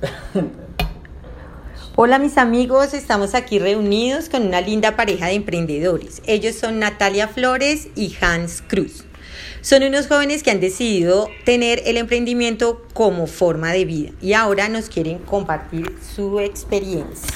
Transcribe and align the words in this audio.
Hola 1.96 2.18
mis 2.18 2.36
amigos, 2.36 2.92
estamos 2.94 3.34
aquí 3.34 3.58
reunidos 3.58 4.28
con 4.28 4.46
una 4.46 4.60
linda 4.60 4.96
pareja 4.96 5.26
de 5.26 5.34
emprendedores. 5.34 6.22
Ellos 6.26 6.56
son 6.56 6.78
Natalia 6.78 7.28
Flores 7.28 7.88
y 7.96 8.14
Hans 8.20 8.62
Cruz. 8.62 9.04
Son 9.62 9.82
unos 9.82 10.06
jóvenes 10.06 10.42
que 10.42 10.50
han 10.50 10.60
decidido 10.60 11.28
tener 11.44 11.82
el 11.86 11.96
emprendimiento 11.96 12.86
como 12.92 13.26
forma 13.26 13.72
de 13.72 13.84
vida 13.84 14.10
y 14.20 14.34
ahora 14.34 14.68
nos 14.68 14.88
quieren 14.88 15.18
compartir 15.18 15.92
su 16.14 16.38
experiencia. 16.38 17.32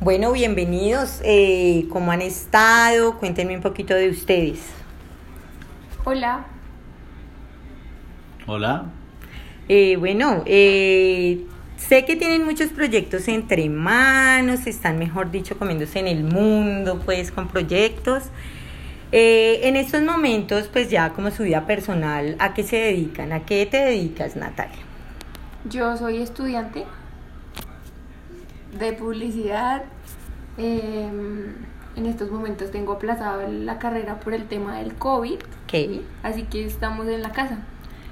Bueno, 0.00 0.32
bienvenidos. 0.32 1.20
Eh, 1.24 1.86
¿Cómo 1.90 2.12
han 2.12 2.22
estado? 2.22 3.18
Cuéntenme 3.18 3.56
un 3.56 3.62
poquito 3.62 3.94
de 3.94 4.10
ustedes. 4.10 4.60
Hola. 6.04 6.46
Hola. 8.46 8.86
Eh, 9.68 9.96
bueno, 9.96 10.42
eh, 10.46 11.46
sé 11.88 12.04
que 12.04 12.16
tienen 12.16 12.44
muchos 12.44 12.70
proyectos 12.70 13.28
entre 13.28 13.68
manos, 13.68 14.66
están, 14.66 14.98
mejor 14.98 15.30
dicho, 15.30 15.58
comiéndose 15.58 15.98
en 15.98 16.08
el 16.08 16.24
mundo, 16.24 17.00
pues, 17.04 17.30
con 17.30 17.48
proyectos. 17.48 18.24
Eh, 19.12 19.68
en 19.68 19.76
estos 19.76 20.02
momentos, 20.02 20.68
pues 20.72 20.90
ya 20.90 21.10
como 21.10 21.30
su 21.30 21.44
vida 21.44 21.66
personal, 21.66 22.36
¿a 22.40 22.52
qué 22.52 22.64
se 22.64 22.76
dedican? 22.76 23.32
¿A 23.32 23.44
qué 23.44 23.64
te 23.66 23.76
dedicas, 23.76 24.34
Natalia? 24.34 24.78
Yo 25.70 25.96
soy 25.96 26.20
estudiante 26.20 26.84
de 28.78 28.92
publicidad. 28.92 29.84
Em, 30.58 31.54
en 31.96 32.06
estos 32.06 32.30
momentos 32.30 32.70
tengo 32.70 32.94
aplazado 32.94 33.46
la 33.48 33.78
carrera 33.78 34.18
por 34.18 34.34
el 34.34 34.48
tema 34.48 34.78
del 34.78 34.94
COVID. 34.94 35.38
¿Qué? 35.68 36.02
Así 36.22 36.42
que 36.42 36.64
estamos 36.64 37.06
en 37.06 37.22
la 37.22 37.30
casa. 37.30 37.58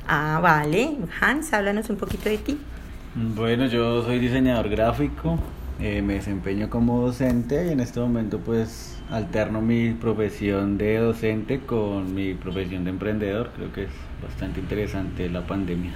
Ah, 0.06 0.38
vale. 0.40 0.98
Hans, 1.20 1.52
háblanos 1.52 1.90
un 1.90 1.96
poquito 1.96 2.28
de 2.28 2.38
ti. 2.38 2.60
Bueno, 3.14 3.66
yo 3.66 4.02
soy 4.02 4.18
diseñador 4.18 4.70
gráfico, 4.70 5.38
eh, 5.78 6.00
me 6.00 6.14
desempeño 6.14 6.70
como 6.70 7.02
docente 7.02 7.66
y 7.66 7.68
en 7.68 7.80
este 7.80 8.00
momento 8.00 8.38
pues 8.38 8.96
alterno 9.10 9.60
mi 9.60 9.90
profesión 9.92 10.78
de 10.78 10.96
docente 10.96 11.60
con 11.60 12.14
mi 12.14 12.32
profesión 12.32 12.84
de 12.84 12.90
emprendedor. 12.90 13.50
Creo 13.54 13.70
que 13.70 13.82
es 13.82 13.90
bastante 14.22 14.60
interesante 14.60 15.28
la 15.28 15.46
pandemia. 15.46 15.92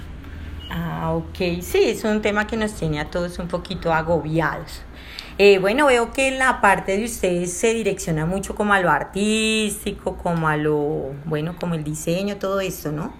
Ah, 0.69 1.13
ok. 1.15 1.61
Sí, 1.61 1.85
es 1.85 2.03
un 2.03 2.21
tema 2.21 2.45
que 2.45 2.55
nos 2.55 2.73
tiene 2.73 2.99
a 2.99 3.09
todos 3.09 3.39
un 3.39 3.47
poquito 3.47 3.91
agobiados. 3.91 4.83
Eh, 5.39 5.57
bueno, 5.57 5.87
veo 5.87 6.13
que 6.13 6.29
la 6.37 6.61
parte 6.61 6.97
de 6.97 7.05
ustedes 7.05 7.51
se 7.51 7.73
direcciona 7.73 8.27
mucho 8.27 8.53
como 8.53 8.73
a 8.73 8.79
lo 8.79 8.91
artístico, 8.91 10.17
como 10.17 10.47
a 10.49 10.57
lo, 10.57 11.13
bueno, 11.25 11.55
como 11.59 11.73
el 11.73 11.83
diseño, 11.83 12.37
todo 12.37 12.59
esto, 12.59 12.91
¿no? 12.91 13.13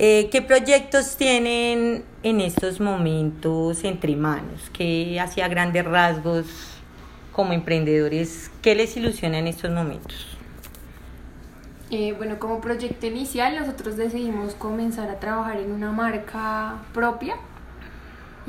Eh, 0.00 0.28
¿Qué 0.32 0.42
proyectos 0.42 1.16
tienen 1.16 2.04
en 2.24 2.40
estos 2.40 2.80
momentos 2.80 3.84
entre 3.84 4.16
manos? 4.16 4.68
¿Qué 4.72 5.20
hacia 5.20 5.46
grandes 5.46 5.84
rasgos 5.84 6.46
como 7.32 7.52
emprendedores, 7.52 8.50
qué 8.60 8.74
les 8.74 8.96
ilusiona 8.96 9.38
en 9.38 9.46
estos 9.46 9.70
momentos? 9.70 10.36
Eh, 11.90 12.12
bueno, 12.16 12.40
como 12.40 12.60
proyecto 12.60 13.06
inicial 13.06 13.54
nosotros 13.54 13.96
decidimos 13.96 14.54
comenzar 14.54 15.08
a 15.10 15.20
trabajar 15.20 15.58
en 15.58 15.70
una 15.70 15.92
marca 15.92 16.82
propia 16.92 17.36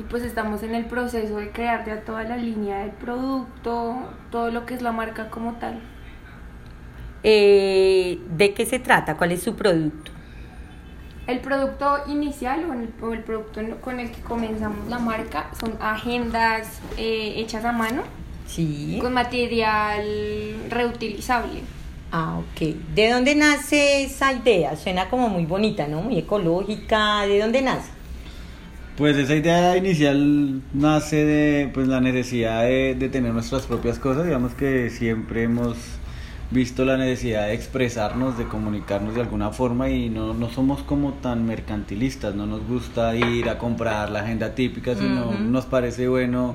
y 0.00 0.02
pues 0.02 0.24
estamos 0.24 0.64
en 0.64 0.74
el 0.74 0.86
proceso 0.86 1.36
de 1.36 1.50
crear 1.50 1.86
ya 1.86 2.00
toda 2.00 2.24
la 2.24 2.36
línea 2.36 2.80
del 2.80 2.90
producto, 2.90 3.96
todo 4.32 4.50
lo 4.50 4.66
que 4.66 4.74
es 4.74 4.82
la 4.82 4.90
marca 4.90 5.30
como 5.30 5.54
tal. 5.54 5.78
Eh, 7.22 8.18
¿De 8.36 8.52
qué 8.52 8.66
se 8.66 8.80
trata? 8.80 9.16
¿Cuál 9.16 9.30
es 9.30 9.44
su 9.44 9.54
producto? 9.54 10.15
El 11.26 11.40
producto 11.40 11.98
inicial 12.08 12.64
o 12.70 12.72
el, 12.72 12.88
o 13.02 13.12
el 13.12 13.20
producto 13.24 13.60
con 13.80 13.98
el 13.98 14.10
que 14.10 14.20
comenzamos 14.20 14.86
la 14.88 14.98
marca 14.98 15.50
son 15.58 15.72
agendas 15.80 16.80
eh, 16.96 17.34
hechas 17.36 17.64
a 17.64 17.72
mano 17.72 18.02
Sí. 18.46 18.98
con 19.00 19.12
material 19.12 20.06
reutilizable. 20.70 21.60
Ah, 22.12 22.38
ok. 22.38 22.60
¿De 22.94 23.10
dónde 23.10 23.34
nace 23.34 24.04
esa 24.04 24.32
idea? 24.32 24.76
Suena 24.76 25.08
como 25.10 25.28
muy 25.28 25.44
bonita, 25.46 25.88
¿no? 25.88 26.00
Muy 26.02 26.18
ecológica. 26.18 27.22
¿De 27.26 27.40
dónde 27.40 27.62
nace? 27.62 27.90
Pues 28.96 29.16
esa 29.16 29.34
idea 29.34 29.76
inicial 29.76 30.62
nace 30.72 31.24
de 31.24 31.68
pues 31.74 31.88
la 31.88 32.00
necesidad 32.00 32.62
de, 32.62 32.94
de 32.94 33.08
tener 33.08 33.32
nuestras 33.34 33.66
propias 33.66 33.98
cosas, 33.98 34.24
digamos 34.24 34.54
que 34.54 34.88
siempre 34.90 35.42
hemos 35.42 35.76
visto 36.50 36.84
la 36.84 36.96
necesidad 36.96 37.46
de 37.48 37.54
expresarnos, 37.54 38.38
de 38.38 38.44
comunicarnos 38.46 39.14
de 39.14 39.20
alguna 39.20 39.50
forma 39.50 39.90
y 39.90 40.08
no, 40.08 40.32
no 40.34 40.48
somos 40.50 40.82
como 40.82 41.12
tan 41.14 41.44
mercantilistas, 41.46 42.34
no 42.34 42.46
nos 42.46 42.66
gusta 42.66 43.14
ir 43.16 43.48
a 43.48 43.58
comprar 43.58 44.10
la 44.10 44.20
agenda 44.20 44.54
típica, 44.54 44.94
sino 44.94 45.32
nos 45.38 45.66
parece 45.66 46.06
bueno 46.08 46.54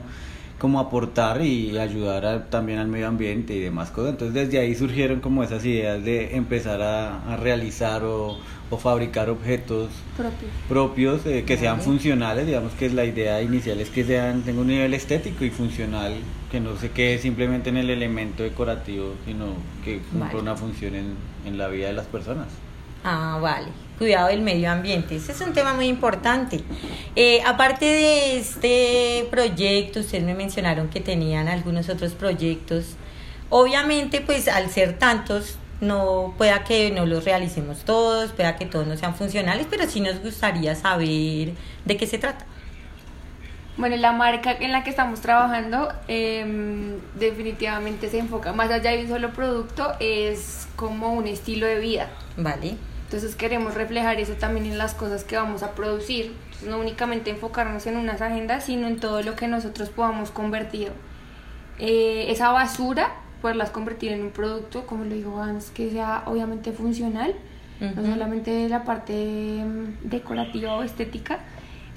como 0.59 0.79
aportar 0.79 1.41
y 1.41 1.75
ayudar 1.77 2.25
a- 2.25 2.45
también 2.49 2.77
al 2.79 2.87
medio 2.87 3.07
ambiente 3.07 3.53
y 3.55 3.59
demás 3.59 3.89
cosas. 3.89 4.11
Entonces 4.11 4.33
desde 4.45 4.59
ahí 4.59 4.75
surgieron 4.75 5.19
como 5.19 5.43
esas 5.43 5.65
ideas 5.65 6.03
de 6.05 6.35
empezar 6.35 6.81
a, 6.83 7.33
a 7.33 7.35
realizar 7.35 8.03
o, 8.03 8.37
o 8.69 8.77
fabricar 8.77 9.29
objetos 9.29 9.89
Propio. 10.15 10.47
propios 10.69 11.25
eh, 11.25 11.43
que 11.45 11.57
sean 11.57 11.77
Vale. 11.77 11.83
funcionales, 11.85 12.45
digamos 12.45 12.73
que 12.73 12.89
la 12.91 13.05
idea 13.05 13.41
inicial 13.41 13.81
es 13.81 13.89
que 13.89 14.03
sean 14.05 14.43
tenga 14.43 14.61
un 14.61 14.67
nivel 14.67 14.93
estético 14.93 15.43
y 15.43 15.49
funcional, 15.49 16.13
que 16.51 16.59
no 16.59 16.77
se 16.77 16.91
quede 16.91 17.17
simplemente 17.17 17.69
en 17.69 17.77
el 17.77 17.89
elemento 17.89 18.43
decorativo, 18.43 19.13
sino 19.25 19.45
que 19.83 19.99
cumpla 19.99 20.27
Vale. 20.27 20.39
una 20.39 20.55
función 20.55 20.95
en, 20.95 21.15
en 21.45 21.57
la 21.57 21.69
vida 21.69 21.87
de 21.87 21.93
las 21.93 22.05
personas. 22.07 22.47
Ah, 23.03 23.39
vale. 23.41 23.67
Cuidado 23.97 24.27
del 24.27 24.41
medio 24.41 24.69
ambiente. 24.69 25.15
Ese 25.15 25.31
es 25.31 25.41
un 25.41 25.53
tema 25.53 25.73
muy 25.73 25.87
importante. 25.87 26.61
Eh, 27.15 27.41
aparte 27.45 27.85
de 27.85 28.37
este 28.37 29.27
proyecto, 29.31 30.01
ustedes 30.01 30.23
me 30.23 30.33
mencionaron 30.33 30.89
que 30.89 30.99
tenían 30.99 31.47
algunos 31.47 31.87
otros 31.87 32.13
proyectos. 32.13 32.95
Obviamente, 33.49 34.21
pues 34.21 34.47
al 34.47 34.69
ser 34.69 34.97
tantos, 34.99 35.57
no 35.81 36.33
pueda 36.37 36.63
que 36.63 36.91
no 36.91 37.05
los 37.05 37.25
realicemos 37.25 37.85
todos, 37.85 38.31
pueda 38.31 38.55
que 38.55 38.65
todos 38.65 38.87
no 38.87 38.95
sean 38.97 39.15
funcionales, 39.15 39.67
pero 39.69 39.87
sí 39.89 39.99
nos 39.99 40.19
gustaría 40.21 40.75
saber 40.75 41.53
de 41.85 41.97
qué 41.97 42.07
se 42.07 42.17
trata. 42.17 42.45
Bueno, 43.81 43.95
la 43.95 44.11
marca 44.11 44.51
en 44.51 44.71
la 44.71 44.83
que 44.83 44.91
estamos 44.91 45.21
trabajando 45.21 45.91
em, 46.07 46.99
definitivamente 47.15 48.09
se 48.09 48.19
enfoca 48.19 48.53
más 48.53 48.69
allá 48.69 48.91
de 48.91 49.05
un 49.05 49.07
solo 49.07 49.31
producto, 49.31 49.93
es 49.99 50.67
como 50.75 51.13
un 51.13 51.25
estilo 51.25 51.65
de 51.65 51.79
vida. 51.79 52.07
Vale. 52.37 52.75
Entonces 53.05 53.35
queremos 53.35 53.73
reflejar 53.73 54.19
eso 54.19 54.33
también 54.33 54.67
en 54.67 54.77
las 54.77 54.93
cosas 54.93 55.23
que 55.23 55.35
vamos 55.35 55.63
a 55.63 55.71
producir. 55.71 56.27
Entonces, 56.43 56.69
no 56.69 56.77
únicamente 56.77 57.31
enfocarnos 57.31 57.87
en 57.87 57.97
unas 57.97 58.21
agendas, 58.21 58.65
sino 58.65 58.85
en 58.85 58.99
todo 58.99 59.23
lo 59.23 59.35
que 59.35 59.47
nosotros 59.47 59.89
podamos 59.89 60.29
convertir. 60.29 60.91
Eh, 61.79 62.27
esa 62.29 62.51
basura, 62.51 63.15
poderlas 63.41 63.71
convertir 63.71 64.11
en 64.11 64.21
un 64.21 64.29
producto, 64.29 64.85
como 64.85 65.05
lo 65.05 65.15
dijo 65.15 65.41
Hans, 65.41 65.71
que 65.71 65.89
sea 65.89 66.21
obviamente 66.27 66.71
funcional, 66.71 67.33
no 67.79 67.99
Ujú. 67.99 68.11
solamente 68.11 68.69
la 68.69 68.83
parte 68.83 69.13
mm, 69.65 70.07
decorativa 70.07 70.75
o 70.75 70.83
estética, 70.83 71.39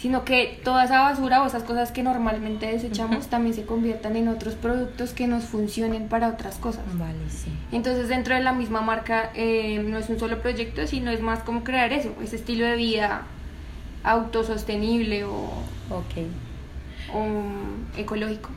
sino 0.04 0.22
que 0.22 0.60
toda 0.62 0.84
esa 0.84 1.00
basura 1.00 1.42
o 1.42 1.47
esas 1.47 1.62
cosas 1.62 1.91
que 1.91 2.03
normalmente 2.03 2.66
desechamos 2.66 3.28
también 3.28 3.54
se 3.54 3.65
conviertan 3.65 4.16
en 4.16 4.28
otros 4.28 4.53
productos 4.54 5.15
que 5.15 5.26
nos 5.26 5.44
funcionen 5.44 6.09
para 6.09 6.28
otras 6.28 6.56
cosas. 6.56 6.82
Vale, 6.98 7.15
sí. 7.31 7.48
Entonces 7.72 8.09
dentro 8.09 8.34
de 8.34 8.43
la 8.43 8.53
misma 8.53 8.82
marca 8.82 9.31
eh, 9.34 9.82
no 9.82 9.97
es 9.97 10.10
un 10.10 10.19
solo 10.19 10.43
proyecto, 10.43 10.87
sino 10.87 11.10
es 11.10 11.22
más 11.22 11.38
como 11.38 11.64
crear 11.64 11.91
eso, 11.94 12.10
ese 12.22 12.37
estilo 12.37 12.66
de 12.66 12.76
vida 12.76 13.22
autosostenible 14.03 15.25
o, 15.25 15.37
Ok. 15.88 16.26
o 17.14 17.98
ecológico. 17.98 18.50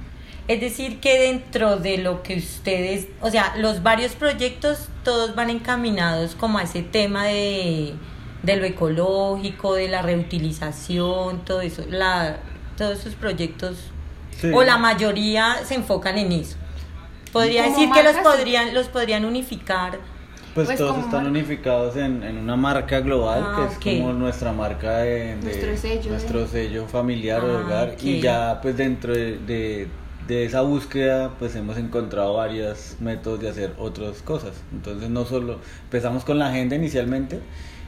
Es 0.49 0.59
decir, 0.59 0.99
que 0.99 1.17
dentro 1.17 1.77
de 1.77 1.97
lo 1.97 2.23
que 2.23 2.35
ustedes, 2.35 3.07
o 3.21 3.31
sea, 3.31 3.55
los 3.55 3.83
varios 3.83 4.15
proyectos, 4.15 4.89
todos 5.05 5.33
van 5.33 5.49
encaminados 5.49 6.35
como 6.35 6.57
a 6.57 6.63
ese 6.63 6.81
tema 6.83 7.23
de, 7.23 7.93
de 8.47 8.55
lo 8.55 8.65
ecológico, 8.65 9.75
de 9.75 9.87
la 9.89 10.01
reutilización, 10.01 11.43
todo 11.45 11.61
eso. 11.61 11.83
La, 11.89 12.37
todos 12.77 12.99
esos 12.99 13.15
proyectos, 13.15 13.77
Sí. 14.39 14.51
o 14.53 14.63
la 14.63 14.77
mayoría 14.77 15.55
se 15.65 15.75
enfocan 15.75 16.17
en 16.17 16.31
eso. 16.31 16.57
Podría 17.33 17.63
decir 17.63 17.89
que 17.91 18.03
los 18.03 18.15
podrían, 18.17 18.73
los 18.73 18.87
podrían 18.87 19.25
unificar. 19.25 19.99
Pues, 20.53 20.67
Pues 20.67 20.77
todos 20.79 20.97
están 20.97 21.11
marca. 21.23 21.29
unificados 21.29 21.95
en, 21.97 22.23
en 22.23 22.37
una 22.37 22.55
marca 22.55 22.99
global, 23.01 23.43
Ah, 23.45 23.55
que 23.57 23.65
es 23.65 23.77
ok. 23.77 24.01
como 24.01 24.13
nuestra 24.13 24.51
marca 24.53 24.97
de, 24.99 25.35
de- 25.35 25.43
Nuestro 25.43 25.77
sello, 25.77 26.09
nuestro 26.11 26.41
¿eh? 26.43 26.47
sello 26.47 26.87
familiar 26.87 27.43
o 27.43 27.57
Ah, 27.57 27.61
hogar. 27.65 27.89
ok. 27.89 28.03
Y 28.03 28.21
ya 28.21 28.59
pues 28.61 28.75
dentro 28.77 29.13
de, 29.13 29.37
de- 29.39 29.87
de 30.27 30.45
esa 30.45 30.61
búsqueda 30.61 31.31
pues 31.39 31.55
hemos 31.55 31.77
encontrado 31.77 32.33
varios 32.33 32.95
métodos 32.99 33.39
de 33.39 33.49
hacer 33.49 33.73
otras 33.77 34.21
cosas. 34.23 34.53
Entonces 34.71 35.09
no 35.09 35.25
solo 35.25 35.59
empezamos 35.83 36.23
con 36.25 36.37
la 36.39 36.47
agenda 36.49 36.75
inicialmente 36.75 37.39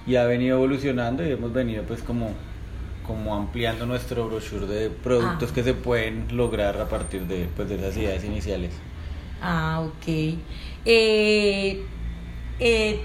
y 0.10 0.16
ha 0.16 0.26
venido 0.26 0.58
evolucionando 0.58 1.26
y 1.26 1.32
hemos 1.32 1.54
venido 1.54 1.84
pues 1.84 2.02
como 2.02 2.32
como 3.06 3.36
ampliando 3.36 3.86
nuestro 3.88 4.28
brochure 4.28 4.68
de 4.68 4.90
productos 4.92 5.50
Ah. 5.52 5.54
que 5.56 5.64
se 5.64 5.74
pueden 5.74 6.28
lograr 6.32 6.80
a 6.80 6.88
partir 6.88 7.22
de, 7.24 7.48
pues, 7.56 7.68
de 7.68 7.76
esas 7.76 7.98
ideas 7.98 8.24
iniciales. 8.24 8.72
Ah, 9.42 9.82
ok. 9.84 10.36
Eh, 10.86 11.84
eh, 12.60 13.00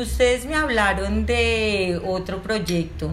ustedes 0.00 0.46
me 0.46 0.54
hablaron 0.54 1.26
de 1.26 2.00
otro 2.06 2.42
proyecto 2.42 3.10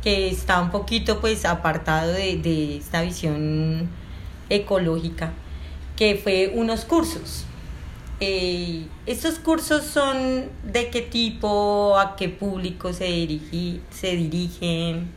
que 0.00 0.28
está 0.28 0.60
un 0.60 0.70
poquito 0.70 1.20
pues 1.20 1.44
apartado 1.44 2.12
de, 2.12 2.36
de 2.36 2.76
esta 2.76 3.02
visión 3.02 3.88
ecológica, 4.50 5.32
que 5.96 6.14
fue 6.22 6.52
unos 6.54 6.84
cursos. 6.84 7.46
Eh, 8.20 8.86
¿Estos 9.06 9.38
cursos 9.38 9.84
son 9.84 10.48
de 10.62 10.90
qué 10.90 11.02
tipo, 11.02 11.98
a 11.98 12.16
qué 12.16 12.28
público 12.28 12.92
se, 12.92 13.40
se 13.90 14.16
dirigen? 14.16 15.08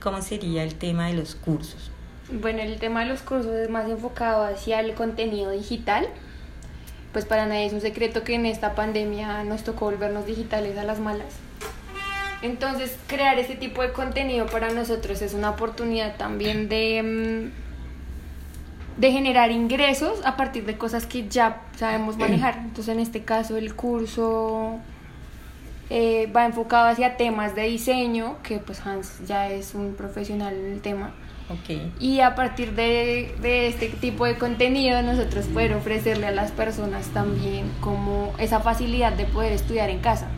¿Cómo 0.00 0.20
sería 0.22 0.64
el 0.64 0.74
tema 0.74 1.06
de 1.06 1.14
los 1.14 1.34
cursos? 1.34 1.90
Bueno, 2.30 2.62
el 2.62 2.78
tema 2.78 3.00
de 3.00 3.06
los 3.06 3.20
cursos 3.20 3.52
es 3.52 3.70
más 3.70 3.88
enfocado 3.88 4.44
hacia 4.44 4.80
el 4.80 4.94
contenido 4.94 5.50
digital. 5.50 6.08
Pues 7.12 7.26
para 7.26 7.46
nadie 7.46 7.66
es 7.66 7.72
un 7.72 7.82
secreto 7.82 8.24
que 8.24 8.34
en 8.34 8.46
esta 8.46 8.74
pandemia 8.74 9.44
nos 9.44 9.64
tocó 9.64 9.84
volvernos 9.84 10.26
digitales 10.26 10.78
a 10.78 10.84
las 10.84 10.98
malas. 10.98 11.34
Entonces, 12.40 12.96
crear 13.06 13.38
este 13.38 13.54
tipo 13.54 13.82
de 13.82 13.92
contenido 13.92 14.46
para 14.46 14.70
nosotros 14.70 15.22
es 15.22 15.34
una 15.34 15.50
oportunidad 15.50 16.16
también 16.16 16.68
de, 16.68 17.02
mm, 17.02 17.71
de 18.96 19.12
generar 19.12 19.50
ingresos 19.50 20.24
a 20.24 20.36
partir 20.36 20.64
de 20.64 20.76
cosas 20.76 21.06
que 21.06 21.28
ya 21.28 21.62
sabemos 21.76 22.16
manejar. 22.16 22.58
Entonces, 22.58 22.88
en 22.88 23.00
este 23.00 23.22
caso, 23.22 23.56
el 23.56 23.74
curso 23.74 24.78
eh, 25.90 26.30
va 26.34 26.46
enfocado 26.46 26.88
hacia 26.88 27.16
temas 27.16 27.54
de 27.54 27.62
diseño, 27.62 28.36
que 28.42 28.58
pues 28.58 28.84
Hans 28.86 29.26
ya 29.26 29.50
es 29.50 29.74
un 29.74 29.94
profesional 29.94 30.54
en 30.54 30.72
el 30.72 30.80
tema. 30.80 31.12
Okay. 31.60 31.92
Y 32.00 32.20
a 32.20 32.34
partir 32.34 32.72
de, 32.72 33.34
de, 33.42 33.66
este 33.66 33.88
tipo 33.88 34.24
de 34.24 34.38
contenido 34.38 35.02
nosotros 35.02 35.46
poder 35.46 35.74
ofrecerle 35.74 36.28
a 36.28 36.30
las 36.30 36.50
personas 36.50 37.08
también 37.08 37.70
como 37.80 38.32
esa 38.38 38.60
facilidad 38.60 39.12
de 39.12 39.26
poder 39.26 39.52
estudiar 39.52 39.90
en 39.90 39.98
casa. 39.98 40.28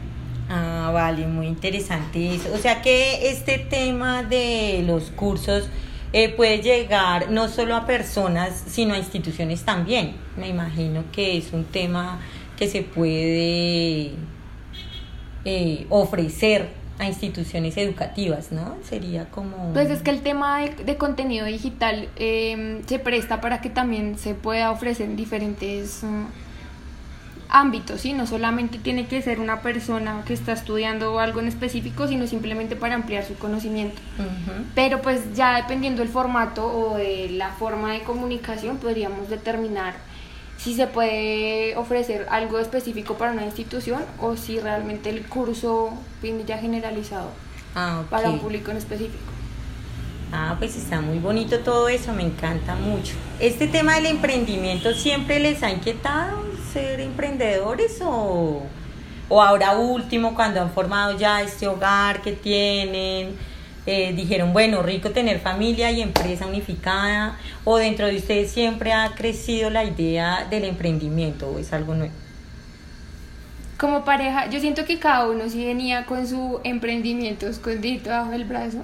Ah, 0.49 0.91
vale, 0.93 1.27
muy 1.27 1.47
interesante 1.47 2.35
eso. 2.35 2.53
O 2.53 2.59
sea 2.59 2.83
que 2.83 3.31
este 3.31 3.59
tema 3.59 4.23
de 4.23 4.83
los 4.87 5.11
cursos 5.11 5.69
eh, 6.17 6.29
puede 6.29 6.63
llegar 6.63 7.33
no 7.33 7.49
solo 7.49 7.75
a 7.75 7.87
personas, 7.87 8.63
sino 8.69 8.95
a 8.95 8.99
instituciones 8.99 9.65
también. 9.65 10.15
Me 10.37 10.49
imagino 10.49 11.03
que 11.11 11.37
es 11.37 11.53
un 11.53 11.65
tema 11.65 12.21
que 12.57 12.69
se 12.69 12.83
puede 12.83 14.13
eh, 15.45 15.87
ofrecer 15.89 16.69
a 17.01 17.07
instituciones 17.07 17.77
educativas, 17.77 18.53
¿no? 18.53 18.77
Sería 18.89 19.25
como... 19.25 19.73
Pues 19.73 19.91
es 19.91 20.03
que 20.03 20.11
el 20.11 20.23
tema 20.23 20.61
de, 20.61 20.97
contenido 20.97 21.47
digital 21.47 22.09
eh, 22.15 22.81
se 22.87 23.01
presta 23.01 23.41
para 23.41 23.61
que 23.61 23.69
también 23.69 24.17
se 24.17 24.35
pueda 24.35 24.71
ofrecer 24.71 25.07
en 25.07 25.17
diferentes... 25.17 26.05
Um, 26.05 26.27
ámbitos, 27.49 28.00
¿sí? 28.00 28.12
No 28.12 28.26
solamente 28.26 28.79
tiene 28.79 29.06
que 29.06 29.23
ser 29.23 29.41
una 29.41 29.61
persona 29.61 30.23
que 30.26 30.35
está 30.35 30.52
estudiando 30.52 31.19
algo 31.19 31.41
en 31.41 31.49
específico, 31.49 32.08
sino 32.08 32.26
simplemente 32.26 32.76
para 32.76 32.94
ampliar 32.94 33.25
su 33.25 33.35
conocimiento. 33.35 34.00
Uh 34.19 34.23
-huh. 34.23 34.64
Pero 34.75 35.02
pues 35.02 35.35
ya 35.35 35.56
dependiendo 35.56 36.02
del 36.02 36.11
formato 36.11 36.67
o 36.67 36.96
de 36.96 37.31
la 37.31 37.50
forma 37.50 37.93
de 37.93 38.00
comunicación, 38.00 38.79
podríamos 38.79 39.29
determinar 39.29 39.94
si 40.56 40.75
se 40.75 40.87
puede 40.87 41.76
ofrecer 41.76 42.26
algo 42.31 42.58
específico 42.58 43.14
para 43.14 43.32
una 43.32 43.44
institución 43.44 44.02
o 44.20 44.37
si 44.37 44.61
realmente 44.61 45.11
el 45.11 45.26
curso 45.26 45.93
viene 46.23 46.44
ya 46.44 46.58
generalizado 46.58 47.29
ah, 47.75 47.99
okay. 47.99 48.11
para 48.11 48.31
un 48.31 48.38
público 48.38 48.70
en 48.70 48.79
específico. 48.79 49.35
Ah, 50.32 50.56
pues 50.58 50.76
está 50.76 51.00
muy 51.00 51.19
bonito 51.19 51.61
todo 51.61 51.88
eso, 51.88 52.12
me 52.12 52.23
encanta 52.23 52.75
mucho. 52.75 53.14
Este 53.38 53.69
tema 53.69 53.94
del 53.96 54.06
emprendimiento 54.06 54.93
siempre 54.94 55.38
les 55.38 55.62
ha 55.62 55.70
inquietado 55.70 56.54
ser 56.75 57.00
emprendedores 57.00 58.00
o, 58.03 58.62
o 59.29 59.43
ahora 59.43 59.79
último 59.79 60.35
cuando 60.35 60.61
han 60.61 60.71
formado 60.73 61.17
ya 61.17 61.41
este 61.41 61.69
hogar 61.69 62.21
que 62.21 62.32
tienen, 62.32 63.37
eh, 63.87 64.12
dijeron, 64.15 64.53
bueno, 64.53 64.82
rico 64.82 65.11
tener 65.11 65.41
familia 65.41 65.91
y 65.93 66.03
empresa 66.03 66.47
unificada 66.47 67.38
o 67.65 67.76
dentro 67.76 68.09
de 68.09 68.17
ustedes 68.17 68.50
siempre 68.50 68.93
ha 68.93 69.15
crecido 69.15 69.71
la 69.71 69.85
idea 69.85 70.47
del 70.50 70.65
emprendimiento 70.65 71.49
o 71.49 71.59
es 71.59 71.73
algo 71.73 71.94
nuevo? 71.94 72.12
Como 73.79 74.05
pareja, 74.05 74.49
yo 74.50 74.61
siento 74.61 74.85
que 74.85 74.99
cada 74.99 75.29
uno 75.29 75.49
sí 75.49 75.65
venía 75.65 76.06
con 76.06 76.27
su 76.27 76.61
emprendimiento 76.65 77.47
escondido 77.47 78.11
bajo 78.11 78.32
el 78.32 78.44
brazo. 78.44 78.82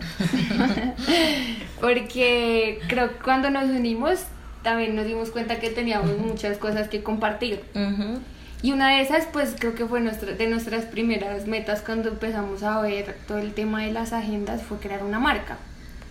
Porque 1.81 2.81
creo 2.89 3.11
que 3.11 3.19
cuando 3.23 3.51
nos 3.51 3.65
unimos 3.65 4.21
también 4.63 4.95
nos 4.97 5.07
dimos 5.07 5.31
cuenta 5.31 5.59
que 5.59 5.71
teníamos 5.71 6.17
muchas 6.19 6.59
cosas 6.59 6.89
que 6.89 7.03
compartir. 7.03 7.63
Uh 7.75 7.79
-huh. 7.79 8.19
Y 8.63 8.73
una 8.73 8.91
de 8.91 9.01
esas, 9.01 9.27
pues 9.27 9.55
creo 9.59 9.75
que 9.75 9.87
fue 9.87 10.01
nuestra, 10.01 10.33
de 10.33 10.47
nuestras 10.47 10.85
primeras 10.85 11.47
metas 11.47 11.81
cuando 11.81 12.11
empezamos 12.11 12.63
a 12.63 12.81
ver 12.81 13.17
todo 13.27 13.39
el 13.39 13.55
tema 13.55 13.83
de 13.83 13.93
las 13.93 14.13
agendas, 14.13 14.63
fue 14.63 14.79
crear 14.79 15.03
una 15.03 15.19
marca. 15.19 15.57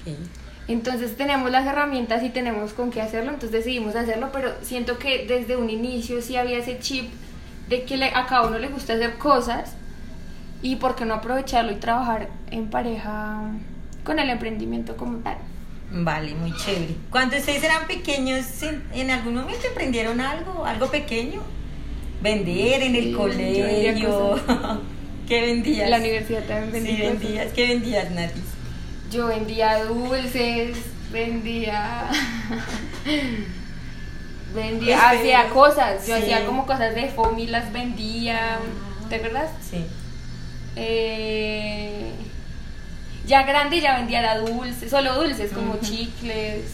Okay. 0.01 0.17
Entonces 0.67 1.15
tenemos 1.15 1.49
las 1.51 1.65
herramientas 1.65 2.23
y 2.23 2.29
tenemos 2.29 2.73
con 2.73 2.91
qué 2.91 3.01
hacerlo, 3.01 3.31
entonces 3.31 3.51
decidimos 3.51 3.95
hacerlo, 3.95 4.29
pero 4.31 4.53
siento 4.61 4.97
que 4.97 5.25
desde 5.27 5.57
un 5.57 5.69
inicio 5.69 6.21
sí 6.21 6.37
había 6.37 6.57
ese 6.57 6.79
chip 6.79 7.11
de 7.69 7.83
que 7.83 7.97
le, 7.97 8.07
a 8.07 8.25
cada 8.27 8.47
uno 8.47 8.59
le 8.59 8.67
gusta 8.67 8.93
hacer 8.93 9.17
cosas 9.17 9.73
y 10.61 10.75
por 10.75 10.95
qué 10.95 11.05
no 11.05 11.15
aprovecharlo 11.15 11.71
y 11.71 11.75
trabajar 11.75 12.29
en 12.51 12.69
pareja 12.69 13.51
con 14.03 14.19
el 14.19 14.29
emprendimiento 14.29 14.97
como 14.97 15.19
tal. 15.19 15.37
Vale, 15.91 16.35
muy 16.35 16.53
chévere. 16.55 16.95
Cuando 17.09 17.35
ustedes 17.37 17.63
eran 17.63 17.87
pequeños, 17.87 18.45
¿en, 18.61 18.83
en 18.93 19.09
algún 19.11 19.35
momento 19.35 19.65
emprendieron 19.67 20.21
algo, 20.21 20.65
algo 20.65 20.87
pequeño? 20.91 21.41
Vender 22.21 22.83
en 22.83 22.95
el 22.95 23.03
Sí, 23.05 23.13
colegio. 23.13 24.39
¿Qué 25.27 25.41
vendías? 25.41 25.85
En 25.85 25.91
la 25.91 25.97
universidad 25.97 26.43
también 26.43 26.71
vendí 26.71 26.89
Sí, 26.91 26.97
cosas. 27.01 27.19
vendías. 27.21 27.53
¿Qué 27.53 27.67
vendías, 27.67 28.11
Nati? 28.11 28.39
Yo 29.11 29.27
vendía 29.27 29.83
dulces, 29.85 30.77
vendía. 31.11 32.09
vendía. 34.55 35.09
Hacía 35.09 35.49
cosas. 35.49 36.07
Yo 36.07 36.15
sí. 36.15 36.21
hacía 36.23 36.45
como 36.45 36.65
cosas 36.65 36.95
de 36.95 37.07
foamy, 37.09 37.47
las 37.47 37.71
vendía. 37.71 38.59
¿Te 39.09 39.15
acuerdas? 39.15 39.49
Sí. 39.69 39.85
Eh, 40.75 41.48
ya 43.29 43.43
grande 43.43 43.79
ya 43.79 43.97
vendía 43.97 44.19
era 44.19 44.39
dulces, 44.39 44.89
solo 44.89 45.13
dulces 45.21 45.51
como 45.51 45.77
chicles. 45.79 46.65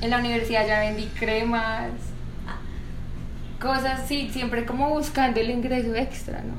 En 0.00 0.10
la 0.10 0.18
universidad 0.18 0.66
ya 0.66 0.80
vendí 0.80 1.04
cremas. 1.18 1.90
Cosas 3.60 4.00
así, 4.00 4.30
siempre 4.32 4.64
como 4.64 4.88
buscando 4.88 5.38
el 5.40 5.50
ingreso 5.50 5.94
extra, 5.94 6.40
¿no? 6.40 6.54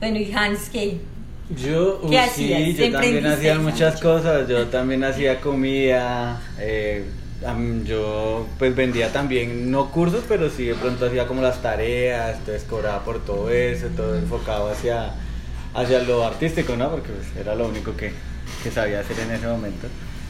Bueno, 0.00 0.18
y 0.18 0.32
Hans, 0.32 0.68
¿qué? 0.68 1.00
Yo, 1.56 2.00
sí, 2.32 2.74
yo 2.74 2.92
también 2.92 3.26
hacía 3.26 3.58
muchas 3.58 4.00
cosas. 4.00 4.48
Yo 4.48 4.66
también 4.66 5.04
hacía 5.04 5.40
comida. 5.40 6.42
eh, 6.58 7.04
yo 7.84 8.46
pues 8.58 8.74
vendía 8.74 9.12
también, 9.12 9.70
no 9.70 9.90
cursos, 9.90 10.24
pero 10.26 10.48
sí 10.48 10.64
de 10.64 10.74
pronto 10.74 11.06
hacía 11.06 11.26
como 11.26 11.42
las 11.42 11.60
tareas, 11.60 12.38
entonces 12.38 12.64
cobraba 12.64 13.04
por 13.04 13.22
todo 13.24 13.50
eso, 13.50 13.88
todo 13.88 14.16
enfocado 14.16 14.70
hacia, 14.70 15.12
hacia 15.74 16.02
lo 16.02 16.24
artístico, 16.24 16.76
¿no? 16.76 16.90
Porque 16.90 17.10
pues, 17.10 17.36
era 17.36 17.54
lo 17.54 17.68
único 17.68 17.96
que, 17.96 18.12
que 18.62 18.70
sabía 18.70 19.00
hacer 19.00 19.18
en 19.20 19.30
ese 19.32 19.46
momento. 19.46 19.86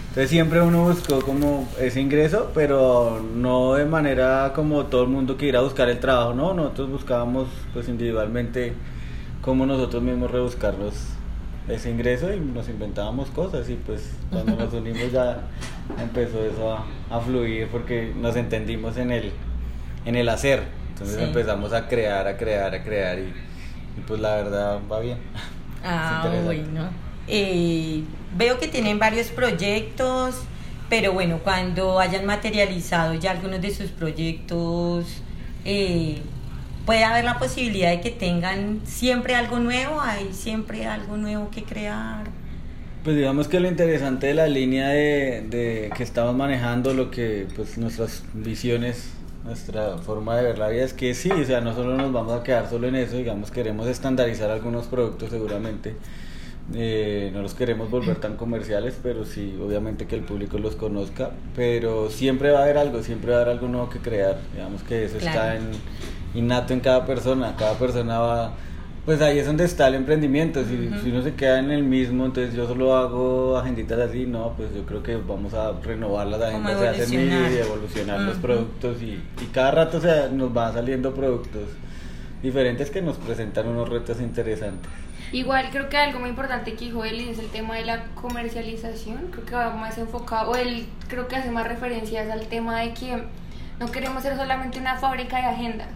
Entonces 0.09 0.31
siempre 0.31 0.61
uno 0.61 0.85
buscó 0.85 1.21
como 1.23 1.69
ese 1.81 2.01
ingreso, 2.01 2.51
pero 2.55 3.21
no 3.35 3.75
de 3.75 3.85
manera 3.85 4.53
como 4.55 4.85
todo 4.87 5.03
el 5.03 5.09
mundo 5.09 5.37
que 5.37 5.47
ir 5.47 5.57
a 5.57 5.61
buscar 5.61 5.89
el 5.89 5.99
trabajo, 5.99 6.35
no, 6.35 6.55
nosotros 6.55 6.89
buscábamos 6.91 7.49
pues 7.73 7.89
individualmente 7.89 8.75
cómo 9.43 9.67
nosotros 9.67 10.03
mismos 10.05 10.31
rebuscarnos 10.31 10.95
ese 11.69 11.91
ingreso 11.91 12.33
y 12.33 12.39
nos 12.39 12.69
inventábamos 12.69 13.29
cosas 13.31 13.69
y 13.69 13.75
pues 13.75 14.13
cuando 14.31 14.55
nos 14.55 14.73
unimos 14.73 15.11
ya 15.11 15.49
empezó 16.01 16.45
eso 16.45 16.73
a, 16.75 16.85
a 17.11 17.21
fluir 17.21 17.67
porque 17.73 18.13
nos 18.17 18.37
entendimos 18.37 18.97
en 18.99 19.11
el, 19.11 19.33
en 20.05 20.15
el 20.15 20.29
hacer, 20.29 20.63
entonces 20.91 21.17
Sí. 21.17 21.23
empezamos 21.25 21.73
a 21.73 21.89
crear, 21.89 22.29
a 22.29 22.37
crear, 22.37 22.73
a 22.73 22.85
crear 22.85 23.19
y, 23.19 23.33
y 23.97 24.01
pues 24.03 24.21
la 24.21 24.37
verdad 24.37 24.81
va 24.91 25.01
bien. 25.01 25.19
Ah, 25.85 26.29
bueno. 26.45 26.91
Eh, 27.27 28.03
veo 28.37 28.59
que 28.59 28.69
tienen 28.69 28.99
varios 28.99 29.29
proyectos, 29.29 30.37
pero 30.89 31.13
bueno, 31.13 31.41
cuando 31.43 31.99
hayan 31.99 32.27
materializado 32.27 33.15
ya 33.15 33.31
algunos 33.31 33.61
de 33.61 33.75
sus 33.75 33.91
proyectos, 33.91 35.07
eh, 35.65 36.19
puede 36.85 37.05
haber 37.05 37.25
la 37.25 37.39
posibilidad 37.39 37.91
de 37.91 38.01
que 38.01 38.11
tengan 38.11 38.81
siempre 38.85 39.35
algo 39.35 39.59
nuevo, 39.59 40.01
hay 40.01 40.33
siempre 40.33 40.87
algo 40.87 41.17
nuevo 41.17 41.51
que 41.51 41.63
crear. 41.65 42.25
Pues 43.03 43.17
digamos 43.17 43.49
que 43.49 43.61
lo 43.61 43.69
interesante 43.69 44.29
de 44.29 44.35
la 44.35 44.47
línea 44.47 44.89
de, 44.89 45.45
de 45.49 45.91
que 45.95 46.03
estamos 46.03 46.35
manejando, 46.35 46.95
lo 46.95 47.11
que 47.11 47.47
pues 47.55 47.77
nuestras 47.77 48.23
visiones, 48.33 49.11
nuestra 49.45 49.99
forma 49.99 50.37
de 50.37 50.43
ver 50.43 50.59
la 50.59 50.69
vida 50.69 50.85
es 50.85 50.95
que 50.95 51.15
sí, 51.15 51.31
o 51.31 51.45
sea, 51.45 51.61
no 51.61 51.75
solo 51.75 51.97
nos 51.97 52.13
vamos 52.13 52.33
a 52.33 52.43
quedar 52.43 52.69
solo 52.69 52.89
en 52.89 52.97
eso, 52.97 53.17
digamos 53.17 53.51
queremos 53.51 53.87
estandarizar 53.87 54.51
algunos 54.51 54.87
productos 54.87 55.31
seguramente, 55.31 55.97
eh, 56.73 57.31
no 57.35 57.43
los 57.43 57.53
queremos 57.53 57.91
volver 57.91 58.17
tan 58.17 58.37
comerciales, 58.37 58.99
pero 59.03 59.27
sí, 59.27 59.55
obviamente 59.63 60.07
que 60.07 60.15
el 60.15 60.23
público 60.23 60.59
los 60.59 60.77
conozca, 60.77 61.33
pero 61.55 62.09
siempre 62.09 62.53
va 62.53 62.61
a 62.61 62.63
haber 62.63 62.79
algo, 62.79 63.03
siempre 63.03 63.33
va 63.33 63.39
a 63.39 63.41
haber 63.43 63.53
algo 63.55 63.69
nuevo 63.69 63.91
que 63.91 63.99
crear, 63.99 64.39
digamos 64.55 64.83
que 64.83 65.05
eso 65.05 65.19
está 65.19 65.57
en, 65.57 65.71
innato 66.35 66.73
en 66.73 66.81
cada 66.81 67.05
persona, 67.05 67.55
cada 67.59 67.75
persona 67.79 68.19
va 68.19 68.55
Pues 69.05 69.21
ahí 69.21 69.39
es 69.39 69.47
donde 69.47 69.65
está 69.65 69.89
el 69.89 69.97
emprendimiento. 69.97 70.65
Si, 70.65 70.91
si 71.03 71.11
uno 71.11 71.23
se 71.23 71.35
queda 71.35 71.59
en 71.59 71.71
el 71.71 71.83
mismo, 71.83 72.25
entonces 72.25 72.55
yo 72.55 72.67
solo 72.67 72.97
hago 72.97 73.59
agenditas 73.59 73.99
así, 74.01 74.25
no, 74.25 74.55
pues 74.57 74.75
yo 74.75 74.87
creo 74.87 75.03
que 75.03 75.17
vamos 75.17 75.53
a 75.53 75.73
renovar 75.83 76.27
las 76.27 76.41
agendas, 76.41 76.79
se 76.79 76.89
hacen 76.89 77.31
y 77.31 77.57
evolucionar 77.59 78.21
los 78.21 78.39
productos 78.39 79.03
y, 79.03 79.23
y, 79.43 79.47
cada 79.53 79.73
rato 79.73 80.01
se, 80.01 80.31
nos 80.31 80.55
van 80.55 80.73
saliendo 80.73 81.13
productos 81.15 81.65
diferentes 82.43 82.91
que 82.91 83.03
nos 83.03 83.19
presentan 83.19 83.69
unos 83.69 83.91
retos 83.91 84.21
interesantes. 84.21 84.91
Igual 85.33 85.69
creo 85.71 85.89
que 85.91 85.99
algo 85.99 86.21
muy 86.21 86.31
importante 86.31 86.75
que 86.75 86.87
dijo 86.87 87.05
él 87.05 87.29
es 87.29 87.39
el 87.39 87.49
tema 87.49 87.75
de 87.77 87.85
la 87.85 88.05
comercialización, 88.15 89.29
creo 89.33 89.45
que 89.45 89.55
va 89.55 89.71
más 89.75 89.99
enfocado, 89.99 90.53
o 90.53 90.57
él 90.57 90.87
creo 91.09 91.29
que 91.29 91.37
hace 91.37 91.51
más 91.51 91.67
referencias 91.67 92.31
al 92.31 92.47
tema 92.47 92.81
de 92.81 92.95
que 92.95 93.23
no 93.79 93.91
queremos 93.91 94.23
ser 94.23 94.37
solamente 94.37 94.79
una 94.79 94.97
fábrica 94.97 95.37
de 95.37 95.43
agendas, 95.45 95.89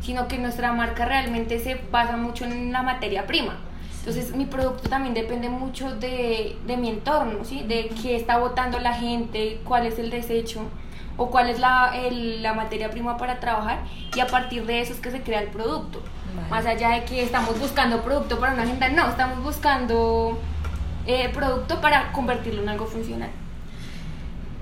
sino 0.00 0.26
que 0.28 0.38
nuestra 0.38 0.72
marca 0.72 1.04
realmente 1.04 1.58
se 1.58 1.80
basa 1.90 2.16
mucho 2.16 2.44
en 2.44 2.72
la 2.72 2.82
materia 2.82 3.26
prima. 3.26 3.56
Entonces 3.98 4.34
mi 4.36 4.44
producto 4.44 4.88
también 4.88 5.14
depende 5.14 5.48
mucho 5.48 5.94
de, 5.96 6.58
de 6.66 6.76
mi 6.76 6.90
entorno, 6.90 7.44
¿sí? 7.44 7.62
de 7.66 7.88
qué 8.02 8.16
está 8.16 8.36
votando 8.38 8.78
la 8.78 8.92
gente, 8.92 9.60
cuál 9.64 9.86
es 9.86 9.98
el 9.98 10.10
desecho 10.10 10.60
o 11.16 11.30
cuál 11.30 11.48
es 11.48 11.58
la, 11.58 11.92
la 12.10 12.54
materia 12.54 12.90
prima 12.90 13.16
para 13.16 13.40
trabajar 13.40 13.78
y 14.14 14.20
a 14.20 14.26
partir 14.26 14.66
de 14.66 14.80
eso 14.80 14.92
es 14.92 15.00
que 15.00 15.10
se 15.10 15.22
crea 15.22 15.40
el 15.40 15.48
producto. 15.48 16.02
Más 16.50 16.66
allá 16.66 16.90
de 16.90 17.04
que 17.04 17.22
estamos 17.22 17.58
buscando 17.58 18.02
producto 18.02 18.38
para 18.38 18.54
una 18.54 18.64
agenda, 18.64 18.88
no, 18.88 19.08
estamos 19.08 19.42
buscando 19.42 20.38
eh, 21.06 21.30
producto 21.32 21.80
para 21.80 22.12
convertirlo 22.12 22.62
en 22.62 22.68
algo 22.68 22.86
funcional. 22.86 23.30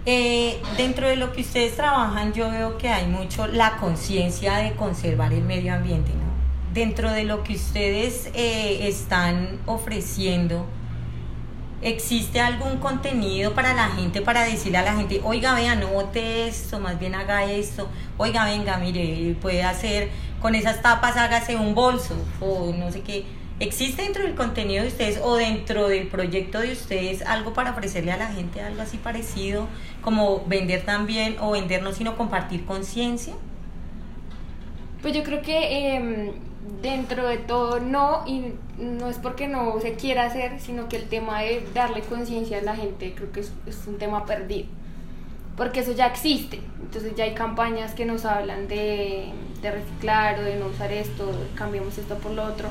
Eh, 0.05 0.61
dentro 0.77 1.09
de 1.09 1.15
lo 1.15 1.33
que 1.33 1.43
ustedes 1.43 1.77
trabajan, 1.77 2.33
yo 2.33 2.51
veo 2.51 2.77
que 2.77 2.89
hay 2.89 3.07
mucho 3.07 3.47
la 3.47 3.77
conciencia 3.77 4.57
de 4.57 4.73
conservar 4.73 5.33
el 5.33 5.45
medio 5.45 5.73
ambiente, 5.73 6.11
¿no? 6.11 6.33
Dentro 6.75 7.13
de 7.13 7.23
lo 7.23 7.45
que 7.45 7.55
ustedes 7.55 8.29
eh, 8.35 8.89
están 8.89 9.61
ofreciendo, 9.65 10.67
¿existe 11.83 12.41
algún 12.41 12.79
contenido 12.79 13.55
para 13.55 13.75
la 13.75 13.91
gente, 13.91 14.23
para 14.23 14.43
decirle 14.43 14.79
a 14.79 14.83
la 14.83 14.95
gente, 14.95 15.21
oiga, 15.23 15.55
vea, 15.55 15.77
no 15.77 15.87
bote 15.89 16.49
esto, 16.49 16.81
más 16.81 16.99
bien 16.99 17.15
haga 17.15 17.45
esto, 17.45 17.89
oiga, 18.17 18.45
venga, 18.47 18.79
mire, 18.79 19.37
puede 19.41 19.63
hacer, 19.63 20.11
con 20.41 20.57
esas 20.57 20.83
tapas 20.83 21.17
hágase 21.17 21.55
un 21.55 21.77
bolso, 21.77 22.17
o 22.41 22.73
no 22.77 22.91
sé 22.91 23.03
qué 23.03 23.25
¿Existe 23.61 24.03
dentro 24.03 24.25
del 24.25 24.35
contenido 24.35 24.83
de 24.83 24.89
ustedes 24.89 25.21
o 25.23 25.37
dentro 25.37 25.89
del 25.89 26.09
proyecto 26.09 26.61
de 26.61 26.73
ustedes 26.73 27.23
algo 27.23 27.53
para 27.53 27.71
ofrecerle 27.71 28.13
a 28.13 28.17
la 28.17 28.27
gente, 28.27 28.61
algo 28.61 28.83
así 28.83 28.97
parecido, 28.97 29.69
como 30.01 30.45
vender 30.47 30.85
también 30.85 31.37
o 31.41 31.53
vender 31.53 31.83
no, 31.83 31.93
sino 31.93 32.17
compartir 32.17 32.65
conciencia? 32.65 33.35
Pues 35.01 35.15
yo 35.15 35.23
creo 35.23 35.43
que 35.43 35.95
em, 35.95 36.33
dentro 36.81 37.29
de 37.29 37.39
todo 37.39 37.79
no, 37.79 38.25
y 38.27 38.55
no 38.79 39.09
es 39.09 39.19
porque 39.19 39.47
no 39.47 39.81
se 39.81 39.95
quiera 39.95 40.25
hacer, 40.25 40.61
sino 40.61 40.89
que 40.89 40.97
el 40.97 41.05
tema 41.05 41.43
de 41.43 41.65
darle 41.75 42.01
conciencia 42.01 42.59
a 42.59 42.63
la 42.63 42.75
gente 42.75 43.15
creo 43.15 43.31
que 43.33 43.41
es, 43.41 43.53
un 43.87 43.99
tema 43.99 44.25
perdido 44.25 44.69
porque 45.57 45.81
eso 45.81 45.93
ya 45.93 46.07
existe. 46.07 46.61
Entonces 46.81 47.15
ya 47.15 47.25
hay 47.25 47.35
campañas 47.35 47.93
que 47.93 48.07
nos 48.07 48.25
hablan 48.25 48.69
de, 48.69 49.31
de 49.61 49.71
reciclar 49.71 50.39
o 50.39 50.43
de 50.43 50.57
no 50.57 50.67
usar 50.67 50.91
esto, 50.91 51.31
cambiemos 51.55 51.99
esto 51.99 52.17
por 52.17 52.33
lo 52.33 52.43
otro 52.45 52.71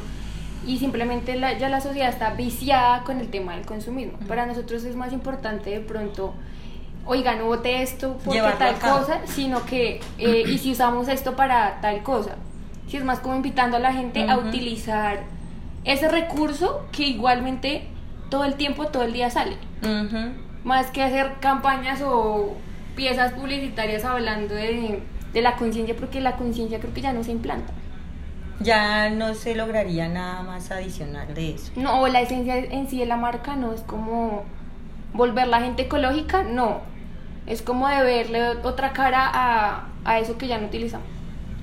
y 0.65 0.77
simplemente 0.77 1.39
ya 1.59 1.69
la 1.69 1.81
sociedad 1.81 2.09
está 2.09 2.31
viciada 2.31 3.03
con 3.03 3.19
el 3.19 3.29
tema 3.29 3.55
del 3.55 3.65
consumismo. 3.65 4.17
Para 4.27 4.45
nosotros 4.45 4.83
es 4.83 4.95
más 4.95 5.11
importante 5.11 5.71
de 5.71 5.79
pronto, 5.79 6.33
oiga, 7.05 7.35
no 7.35 7.45
vote 7.45 7.81
esto 7.81 8.17
porque 8.23 8.41
tal 8.59 8.77
cosa, 8.77 9.21
sino 9.25 9.65
que, 9.65 10.01
eh, 10.19 10.43
y 10.45 10.57
si 10.59 10.71
usamos 10.71 11.07
esto 11.07 11.35
para 11.35 11.81
tal 11.81 12.03
cosa. 12.03 12.35
Si 12.87 12.97
es 12.97 13.03
más 13.03 13.19
como 13.19 13.35
invitando 13.35 13.77
a 13.77 13.79
la 13.79 13.93
gente 13.93 14.29
a 14.29 14.37
utilizar 14.37 15.21
ese 15.83 16.09
recurso 16.09 16.85
que 16.91 17.03
igualmente 17.03 17.87
todo 18.29 18.43
el 18.43 18.55
tiempo, 18.55 18.87
todo 18.87 19.03
el 19.03 19.13
día 19.13 19.29
sale. 19.29 19.57
Más 20.63 20.91
que 20.91 21.01
hacer 21.01 21.33
campañas 21.39 22.01
o 22.05 22.55
piezas 22.95 23.33
publicitarias 23.33 24.05
hablando 24.05 24.53
de, 24.53 25.01
de 25.33 25.41
la 25.41 25.55
conciencia, 25.55 25.95
porque 25.95 26.21
la 26.21 26.35
conciencia 26.35 26.79
creo 26.79 26.93
que 26.93 27.01
ya 27.01 27.13
no 27.13 27.23
se 27.23 27.31
implanta 27.31 27.73
ya 28.63 29.09
no 29.09 29.33
se 29.33 29.55
lograría 29.55 30.07
nada 30.07 30.43
más 30.43 30.71
adicional 30.71 31.33
de 31.33 31.55
eso. 31.55 31.71
No, 31.75 32.07
la 32.07 32.21
esencia 32.21 32.57
en 32.57 32.89
sí 32.89 32.99
de 32.99 33.05
la 33.05 33.17
marca 33.17 33.55
no 33.55 33.73
es 33.73 33.81
como 33.81 34.43
volver 35.13 35.47
la 35.47 35.61
gente 35.61 35.83
ecológica, 35.83 36.43
no. 36.43 36.81
Es 37.47 37.61
como 37.61 37.87
de 37.87 38.03
verle 38.03 38.49
otra 38.63 38.93
cara 38.93 39.29
a, 39.33 39.87
a 40.05 40.19
eso 40.19 40.37
que 40.37 40.47
ya 40.47 40.59
no 40.59 40.67
utilizamos. 40.67 41.07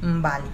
Mm, 0.03 0.23
vale. 0.23 0.45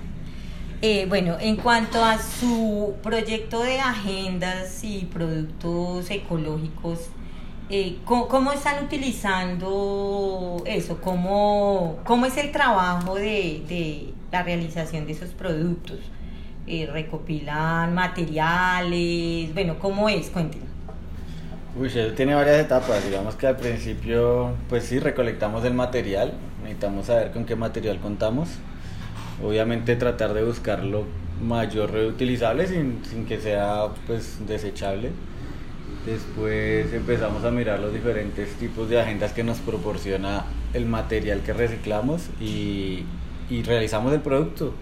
Eh, 0.83 1.07
bueno, 1.09 1.37
en 1.41 1.57
cuanto 1.57 2.05
a 2.05 2.19
su 2.19 2.95
proyecto 3.03 3.63
de 3.63 3.81
agendas 3.81 4.85
y 4.85 5.09
productos 5.11 6.11
ecológicos, 6.11 7.09
eh, 7.71 7.97
¿cómo, 8.05 8.53
están 8.53 8.85
utilizando 8.85 10.63
eso? 10.67 11.01
¿Cómo, 11.01 11.97
cómo 12.05 12.27
es 12.27 12.37
el 12.37 12.53
trabajo 12.53 13.15
de, 13.15 13.65
de 13.67 14.13
la 14.31 14.43
realización 14.43 15.07
de 15.07 15.13
esos 15.13 15.31
productos? 15.31 16.01
Eh, 16.67 16.89
recopilan 16.91 17.95
materiales, 17.95 19.53
bueno, 19.53 19.79
¿cómo 19.79 20.09
es? 20.09 20.31
Cuéntenos. 20.31 20.67
Uy, 21.79 21.91
tiene 22.17 22.35
varias 22.35 22.59
etapas, 22.59 23.05
digamos 23.05 23.35
que 23.35 23.47
al 23.47 23.57
principio, 23.57 24.55
pues 24.71 24.85
sí, 24.85 24.99
recolectamos 24.99 25.63
el 25.65 25.75
material, 25.75 26.33
necesitamos 26.63 27.07
saber 27.07 27.33
con 27.33 27.45
qué 27.45 27.55
material 27.55 27.99
contamos, 27.99 28.49
obviamente 29.45 29.95
tratar 29.97 30.33
de 30.33 30.43
buscar 30.43 30.85
lo 30.85 31.05
mayor 31.43 31.91
reutilizable 31.91 32.67
sin, 32.67 33.05
sin 33.05 33.27
que 33.27 33.39
sea 33.41 33.89
pues 34.07 34.39
desechable. 34.47 35.11
Después 36.07 36.93
empezamos 36.95 37.45
a 37.45 37.51
mirar 37.51 37.81
los 37.81 37.93
diferentes 37.93 38.55
tipos 38.55 38.89
de 38.89 39.01
agendas 39.01 39.33
que 39.33 39.45
nos 39.45 39.59
proporciona 39.59 40.45
el 40.73 40.87
material 40.87 41.41
que 41.41 41.53
reciclamos 41.53 42.31
y, 42.41 43.05
y 43.51 43.63
realizamos 43.65 44.15
el 44.15 44.21
producto 44.21 44.73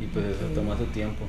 y 0.00 0.06
pues 0.06 0.26
eso 0.26 0.46
toma 0.54 0.76
su 0.76 0.84
tiempo. 0.86 1.24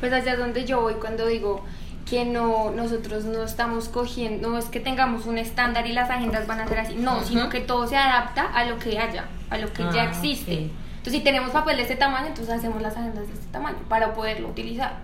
Pues 0.00 0.12
allá 0.12 0.36
donde 0.36 0.64
yo 0.64 0.82
voy 0.82 0.94
cuando 0.94 1.26
digo 1.26 1.64
que 2.04 2.24
no 2.24 2.70
nosotros 2.70 3.24
no 3.24 3.42
estamos 3.42 3.88
cogiendo, 3.88 4.50
no 4.50 4.58
es 4.58 4.66
que 4.66 4.80
tengamos 4.80 5.26
un 5.26 5.38
estándar 5.38 5.86
y 5.86 5.92
las 5.92 6.10
agendas 6.10 6.46
van 6.46 6.60
a 6.60 6.68
ser 6.68 6.78
así, 6.80 6.96
no, 6.96 7.22
sino 7.24 7.48
que 7.48 7.60
todo 7.60 7.86
se 7.86 7.96
adapta 7.96 8.42
a 8.42 8.64
lo 8.64 8.78
que 8.78 8.98
haya, 8.98 9.24
a 9.48 9.58
lo 9.58 9.72
que 9.72 9.82
ya 9.84 10.02
ah, 10.02 10.10
existe. 10.10 10.70
Entonces, 11.04 11.20
si 11.20 11.20
tenemos 11.20 11.50
papel 11.50 11.76
de 11.76 11.82
este 11.82 11.96
tamaño, 11.96 12.28
entonces 12.28 12.54
hacemos 12.54 12.80
las 12.80 12.96
agendas 12.96 13.26
de 13.26 13.34
este 13.34 13.46
tamaño 13.52 13.78
para 13.88 14.14
poderlo 14.14 14.48
utilizar. 14.48 15.00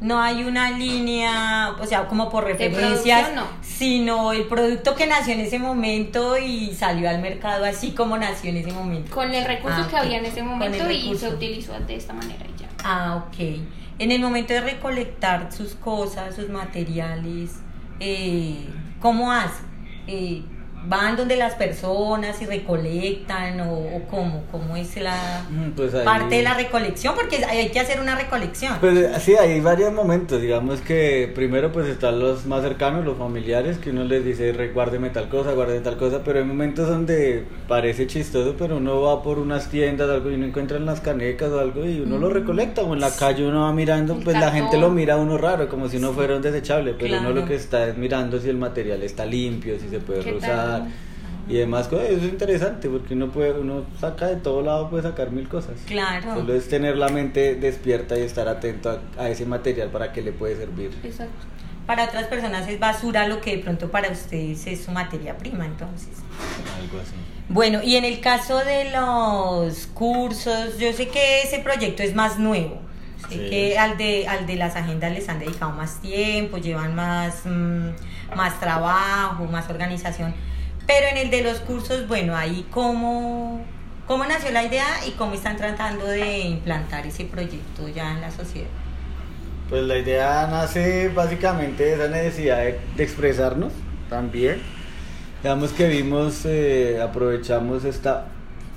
No 0.00 0.20
hay 0.20 0.44
una 0.44 0.70
línea, 0.72 1.74
o 1.80 1.86
sea, 1.86 2.06
como 2.06 2.28
por 2.28 2.44
referencias, 2.44 3.30
sino 3.62 4.32
el 4.32 4.44
producto 4.44 4.94
que 4.94 5.06
nació 5.06 5.32
en 5.32 5.40
ese 5.40 5.58
momento 5.58 6.36
y 6.36 6.74
salió 6.74 7.08
al 7.08 7.20
mercado 7.20 7.64
así 7.64 7.92
como 7.92 8.18
nació 8.18 8.50
en 8.50 8.58
ese 8.58 8.72
momento. 8.72 9.14
Con 9.14 9.32
el 9.32 9.44
recurso 9.44 9.82
ah, 9.84 9.88
que 9.88 9.96
había 9.96 10.18
en 10.18 10.26
ese 10.26 10.42
momento 10.42 10.90
y 10.90 11.16
se 11.16 11.28
utilizó 11.28 11.72
de 11.80 11.96
esta 11.96 12.12
manera 12.12 12.44
y 12.44 12.60
ya. 12.60 12.68
Ah, 12.84 13.24
ok. 13.26 13.60
En 13.98 14.12
el 14.12 14.20
momento 14.20 14.52
de 14.52 14.60
recolectar 14.60 15.50
sus 15.50 15.74
cosas, 15.74 16.34
sus 16.34 16.50
materiales, 16.50 17.52
eh, 17.98 18.66
¿cómo 19.00 19.32
hace? 19.32 19.62
Eh, 20.06 20.42
van 20.88 21.16
donde 21.16 21.36
las 21.36 21.54
personas 21.54 22.40
y 22.40 22.46
recolectan 22.46 23.60
o, 23.60 23.72
o 23.72 24.02
cómo, 24.08 24.44
cómo 24.52 24.76
es 24.76 24.96
la 24.96 25.44
mm, 25.50 25.70
pues 25.70 25.92
parte 25.92 26.36
de 26.36 26.42
la 26.42 26.54
recolección, 26.54 27.14
porque 27.14 27.44
hay, 27.44 27.68
que 27.70 27.80
hacer 27.80 28.00
una 28.00 28.14
recolección. 28.14 28.74
Pues 28.80 29.22
sí, 29.22 29.34
hay 29.34 29.60
varios 29.60 29.92
momentos, 29.92 30.40
digamos 30.40 30.80
que 30.80 31.30
primero 31.34 31.72
pues 31.72 31.88
están 31.88 32.20
los 32.20 32.46
más 32.46 32.62
cercanos, 32.62 33.04
los 33.04 33.18
familiares, 33.18 33.78
que 33.78 33.90
uno 33.90 34.04
les 34.04 34.24
dice 34.24 34.52
recuérdeme 34.52 35.10
tal 35.10 35.28
cosa, 35.28 35.52
guarde 35.52 35.80
tal 35.80 35.96
cosa, 35.96 36.22
pero 36.24 36.38
hay 36.38 36.44
momentos 36.44 36.88
donde 36.88 37.44
parece 37.68 38.06
chistoso, 38.06 38.54
pero 38.58 38.76
uno 38.76 39.00
va 39.02 39.22
por 39.22 39.38
unas 39.38 39.68
tiendas 39.68 40.08
algo 40.08 40.30
y 40.30 40.34
uno 40.34 40.46
encuentra 40.46 40.76
en 40.76 40.86
las 40.86 41.00
canecas 41.00 41.50
o 41.50 41.58
algo 41.58 41.84
y 41.84 42.00
uno 42.00 42.18
lo 42.18 42.30
mm. 42.30 42.32
recolecta, 42.32 42.82
o 42.82 42.94
en 42.94 43.00
la 43.00 43.10
calle 43.10 43.46
uno 43.46 43.62
va 43.62 43.72
mirando, 43.72 44.18
pues 44.20 44.38
la 44.38 44.52
gente 44.52 44.78
lo 44.78 44.90
mira 44.90 45.14
a 45.14 45.16
uno 45.16 45.36
raro, 45.36 45.68
como 45.68 45.88
si 45.88 45.98
no 45.98 46.12
fuera 46.12 46.36
un 46.36 46.42
desechable, 46.42 46.94
pero 46.98 47.18
uno 47.18 47.30
lo 47.30 47.44
que 47.44 47.56
está 47.56 47.88
es 47.88 47.96
mirando 47.96 48.38
si 48.38 48.48
el 48.48 48.56
material 48.56 49.02
está 49.02 49.26
limpio, 49.26 49.78
si 49.80 49.88
se 49.88 49.98
puede 49.98 50.22
y 51.48 51.54
demás. 51.54 51.86
Eso 51.86 52.00
es 52.00 52.22
interesante 52.24 52.88
porque 52.88 53.14
uno 53.14 53.30
puede, 53.30 53.52
uno 53.52 53.84
saca 54.00 54.26
de 54.26 54.36
todo 54.36 54.62
lado, 54.62 54.90
puede 54.90 55.02
sacar 55.02 55.30
mil 55.30 55.48
cosas. 55.48 55.74
Claro. 55.86 56.34
Solo 56.34 56.54
es 56.54 56.68
tener 56.68 56.96
la 56.96 57.08
mente 57.08 57.54
despierta 57.54 58.18
y 58.18 58.22
estar 58.22 58.48
atento 58.48 59.00
a, 59.18 59.28
ese 59.28 59.46
material 59.46 59.88
para 59.90 60.12
que 60.12 60.22
le 60.22 60.32
puede 60.32 60.56
servir. 60.56 60.90
Exacto. 61.04 61.46
Para 61.86 62.04
otras 62.04 62.26
personas 62.26 62.66
es 62.68 62.80
basura 62.80 63.28
lo 63.28 63.40
que 63.40 63.56
de 63.56 63.62
pronto 63.62 63.90
para 63.92 64.10
ustedes 64.10 64.66
es 64.66 64.84
su 64.84 64.90
materia 64.90 65.38
prima, 65.38 65.66
entonces. 65.66 66.08
Algo 66.82 66.98
así. 67.00 67.14
Bueno, 67.48 67.80
y 67.80 67.94
en 67.94 68.04
el 68.04 68.20
caso 68.20 68.58
de 68.58 68.90
los 68.90 69.86
cursos, 69.86 70.78
yo 70.78 70.92
sé 70.92 71.06
que 71.08 71.42
ese 71.42 71.60
proyecto 71.60 72.02
es 72.02 72.12
más 72.12 72.40
nuevo. 72.40 72.80
Sé 73.28 73.48
que 73.48 73.78
al 73.78 73.96
de, 73.96 74.26
al 74.26 74.46
de 74.46 74.56
las 74.56 74.76
agendas 74.76 75.12
les 75.12 75.28
han 75.28 75.38
dedicado 75.38 75.72
más 75.72 76.00
tiempo, 76.00 76.58
llevan 76.58 76.94
más, 76.94 77.42
mm, 77.44 78.36
más 78.36 78.58
trabajo, 78.58 79.44
más 79.44 79.70
organización 79.70 80.34
pero 80.86 81.06
en 81.08 81.16
el 81.16 81.30
de 81.30 81.42
los 81.42 81.58
cursos, 81.60 82.06
bueno, 82.06 82.36
ahí 82.36 82.66
cómo, 82.70 83.64
cómo 84.06 84.24
nació 84.24 84.52
la 84.52 84.64
idea 84.64 84.86
y 85.06 85.12
cómo 85.12 85.34
están 85.34 85.56
tratando 85.56 86.06
de 86.06 86.40
implantar 86.40 87.06
ese 87.06 87.24
proyecto 87.24 87.88
ya 87.88 88.12
en 88.12 88.20
la 88.20 88.30
sociedad. 88.30 88.68
Pues 89.68 89.82
la 89.82 89.98
idea 89.98 90.46
nace 90.48 91.08
básicamente 91.08 91.84
de 91.84 91.94
esa 91.94 92.08
necesidad 92.08 92.58
de, 92.58 93.02
expresarnos 93.02 93.72
también. 94.08 94.62
Digamos 95.42 95.72
que 95.72 95.88
vimos, 95.88 96.44
eh, 96.44 97.00
aprovechamos 97.02 97.84
esta 97.84 98.26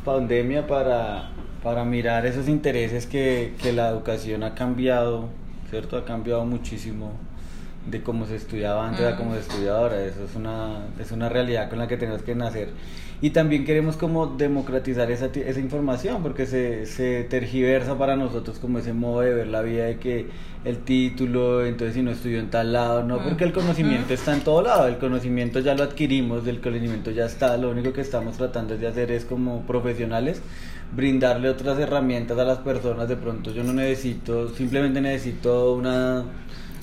pandemia 0.04 0.66
para, 0.66 1.30
para 1.64 1.86
mirar 1.86 2.26
esos 2.26 2.48
intereses 2.48 3.06
que, 3.06 3.54
que 3.62 3.72
la 3.72 3.90
educación 3.90 4.44
ha 4.44 4.56
cambiado, 4.56 5.30
¿cierto? 5.70 5.96
Ha 5.96 6.06
cambiado 6.06 6.44
muchísimo 6.44 7.14
de 7.88 8.02
cómo 8.02 8.26
se 8.26 8.36
estudiaba 8.36 8.88
antes 8.88 9.06
a 9.06 9.16
cómo 9.16 9.34
se 9.34 9.40
estudia 9.40 9.72
ahora. 9.72 10.04
Eso 10.04 10.24
es 10.24 10.36
una, 10.36 10.88
es 11.00 11.12
una 11.12 11.30
realidad 11.30 11.70
con 11.70 11.80
la 11.80 11.88
que 11.88 11.98
tenemos 11.98 12.22
que 12.22 12.36
nacer. 12.36 12.70
Y 13.22 13.32
también 13.32 13.66
queremos 13.66 13.98
como 13.98 14.28
democratizar 14.28 15.12
esa, 15.12 15.26
esa 15.26 15.60
información, 15.60 16.24
porque 16.24 16.46
se, 16.46 16.86
se 16.86 17.26
tergiversa 17.26 17.98
para 17.98 18.16
nosotros 18.16 18.60
como 18.60 18.80
ese 18.80 18.94
modo 18.94 19.22
de 19.22 19.34
ver 19.34 19.48
la 19.48 19.62
vida 19.62 19.86
de 19.86 19.98
que 19.98 20.28
el 20.64 20.78
título, 20.80 21.66
entonces 21.66 21.96
si 21.96 22.02
no 22.02 22.12
estudió 22.12 22.40
en 22.40 22.50
tal 22.50 22.72
lado, 22.72 23.04
no, 23.04 23.22
porque 23.22 23.44
el 23.44 23.52
conocimiento 23.52 24.14
está 24.14 24.34
en 24.34 24.42
todo 24.42 24.62
lado, 24.62 24.88
el 24.88 24.98
conocimiento 24.98 25.60
ya 25.60 25.74
lo 25.74 25.84
adquirimos, 25.84 26.48
el 26.48 26.62
conocimiento 26.62 27.12
ya 27.12 27.26
está, 27.26 27.58
lo 27.58 27.72
único 27.72 27.94
que 27.94 28.02
estamos 28.02 28.38
tratando 28.38 28.78
de 28.78 28.88
hacer 28.88 29.12
es 29.12 29.26
como 29.26 29.62
profesionales 29.64 30.42
brindarle 30.96 31.50
otras 31.50 31.78
herramientas 31.80 32.38
a 32.38 32.44
las 32.44 32.58
personas, 32.60 33.08
de 33.08 33.16
pronto 33.16 33.52
yo 33.52 33.64
no 33.64 33.74
necesito, 33.74 34.50
simplemente 34.50 35.00
necesito 35.02 35.74
una 35.74 36.26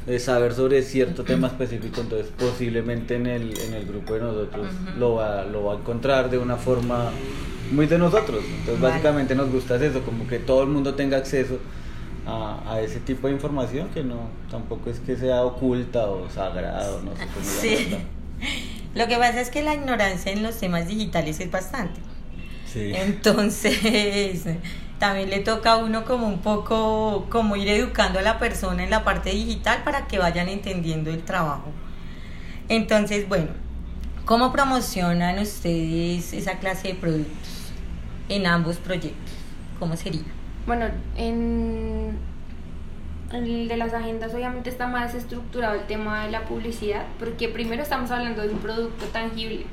de 0.06 0.18
saber 0.20 0.54
sobre 0.54 0.82
cierto 0.82 1.24
tema 1.24 1.48
específico, 1.48 2.00
entonces 2.00 2.32
posiblemente 2.38 3.16
en 3.16 3.26
el, 3.26 3.58
en 3.58 3.74
el 3.74 3.86
grupo 3.86 4.14
de 4.14 4.20
nosotros 4.20 4.68
lo, 4.98 5.14
va, 5.14 5.44
lo 5.44 5.64
va 5.64 5.74
a 5.74 5.76
encontrar 5.78 6.30
de 6.30 6.38
una 6.38 6.56
forma 6.56 7.10
muy 7.72 7.86
de 7.86 7.98
nosotros. 7.98 8.44
Entonces 8.44 8.80
Vale. 8.80 8.94
básicamente 8.94 9.34
nos 9.34 9.50
gusta 9.50 9.76
es 9.76 9.82
eso, 9.82 10.02
como 10.02 10.26
que 10.28 10.38
todo 10.38 10.62
el 10.62 10.68
mundo 10.68 10.94
tenga 10.94 11.16
acceso 11.16 11.58
a, 12.24 12.62
a 12.72 12.80
ese 12.80 13.00
tipo 13.00 13.26
de 13.26 13.34
información 13.34 13.88
que 13.92 14.04
no 14.04 14.28
tampoco 14.50 14.90
es 14.90 15.00
que 15.00 15.16
sea 15.16 15.42
oculta 15.42 16.08
o 16.08 16.30
sagrada 16.30 16.92
o 16.92 17.02
no 17.02 17.16
sé 17.16 17.26
cómo 17.26 17.44
Sí. 17.44 17.96
Lo 18.94 19.06
que 19.08 19.16
pasa 19.16 19.40
es 19.40 19.50
que 19.50 19.62
la 19.62 19.74
ignorancia 19.74 20.32
en 20.32 20.42
los 20.42 20.56
temas 20.56 20.88
digitales 20.88 21.38
es 21.40 21.50
bastante. 21.50 22.00
Sí. 22.72 22.92
Entonces, 22.94 24.44
también 24.98 25.30
le 25.30 25.40
toca 25.40 25.72
a 25.72 25.76
uno 25.76 26.04
como 26.04 26.26
un 26.26 26.38
poco, 26.38 27.26
como 27.28 27.56
ir 27.56 27.68
educando 27.68 28.18
a 28.18 28.22
la 28.22 28.38
persona 28.38 28.84
en 28.84 28.90
la 28.90 29.04
parte 29.04 29.30
digital 29.30 29.82
para 29.84 30.06
que 30.06 30.18
vayan 30.18 30.48
entendiendo 30.48 31.10
el 31.10 31.22
trabajo. 31.22 31.70
Entonces, 32.68 33.28
bueno, 33.28 33.48
¿cómo 34.24 34.52
promocionan 34.52 35.38
ustedes 35.38 36.32
esa 36.32 36.58
clase 36.58 36.88
de 36.88 36.94
productos 36.94 37.72
en 38.28 38.46
ambos 38.46 38.78
proyectos? 38.78 39.34
¿Cómo 39.78 39.96
sería? 39.96 40.24
Bueno, 40.66 40.86
en 41.16 42.18
el 43.32 43.68
de 43.68 43.76
las 43.76 43.92
agendas 43.92 44.32
obviamente 44.34 44.70
está 44.70 44.86
más 44.86 45.14
estructurado 45.14 45.74
el 45.74 45.86
tema 45.86 46.24
de 46.24 46.30
la 46.30 46.44
publicidad, 46.44 47.04
porque 47.18 47.48
primero 47.48 47.82
estamos 47.82 48.10
hablando 48.10 48.42
de 48.42 48.48
un 48.48 48.58
producto 48.58 49.04
tangible 49.06 49.66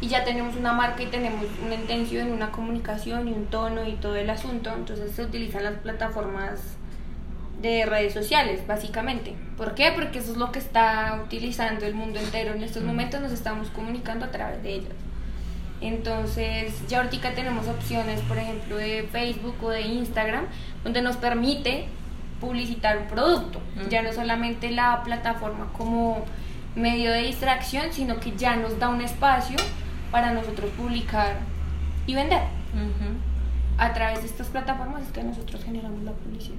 y 0.00 0.08
ya 0.08 0.24
tenemos 0.24 0.56
una 0.56 0.72
marca 0.72 1.02
y 1.02 1.06
tenemos 1.06 1.44
una 1.64 1.74
intención, 1.74 2.30
una 2.30 2.50
comunicación 2.50 3.28
y 3.28 3.32
un 3.32 3.46
tono 3.46 3.86
y 3.86 3.92
todo 3.94 4.16
el 4.16 4.30
asunto, 4.30 4.72
entonces 4.74 5.12
se 5.12 5.22
utilizan 5.22 5.64
las 5.64 5.74
plataformas 5.74 6.76
de 7.60 7.84
redes 7.84 8.14
sociales, 8.14 8.66
básicamente. 8.66 9.34
¿Por 9.56 9.74
qué? 9.74 9.92
Porque 9.94 10.20
eso 10.20 10.32
es 10.32 10.38
lo 10.38 10.50
que 10.50 10.58
está 10.58 11.20
utilizando 11.22 11.84
el 11.84 11.94
mundo 11.94 12.18
entero. 12.18 12.54
En 12.54 12.62
estos 12.62 12.82
momentos 12.82 13.20
nos 13.20 13.32
estamos 13.32 13.68
comunicando 13.68 14.24
a 14.24 14.30
través 14.30 14.62
de 14.62 14.74
ellas. 14.76 14.94
Entonces, 15.82 16.72
ya 16.88 17.02
ahorita 17.02 17.34
tenemos 17.34 17.68
opciones, 17.68 18.20
por 18.22 18.38
ejemplo, 18.38 18.76
de 18.76 19.06
Facebook 19.12 19.56
o 19.62 19.70
de 19.70 19.82
Instagram, 19.82 20.46
donde 20.84 21.02
nos 21.02 21.16
permite 21.16 21.86
publicitar 22.40 22.96
un 22.96 23.06
producto. 23.06 23.60
Ya 23.90 24.00
no 24.02 24.12
solamente 24.12 24.70
la 24.70 25.02
plataforma 25.02 25.70
como 25.76 26.24
medio 26.74 27.10
de 27.10 27.22
distracción, 27.22 27.92
sino 27.92 28.20
que 28.20 28.32
ya 28.36 28.56
nos 28.56 28.78
da 28.78 28.88
un 28.88 29.02
espacio 29.02 29.56
para 30.10 30.32
nosotros 30.32 30.70
publicar 30.76 31.38
y 32.06 32.14
vender. 32.14 32.42
A 33.78 33.92
través 33.94 34.20
de 34.20 34.26
estas 34.26 34.48
plataformas 34.48 35.02
es 35.02 35.08
que 35.08 35.22
nosotros 35.22 35.64
generamos 35.64 36.02
la 36.02 36.12
publicidad. 36.12 36.58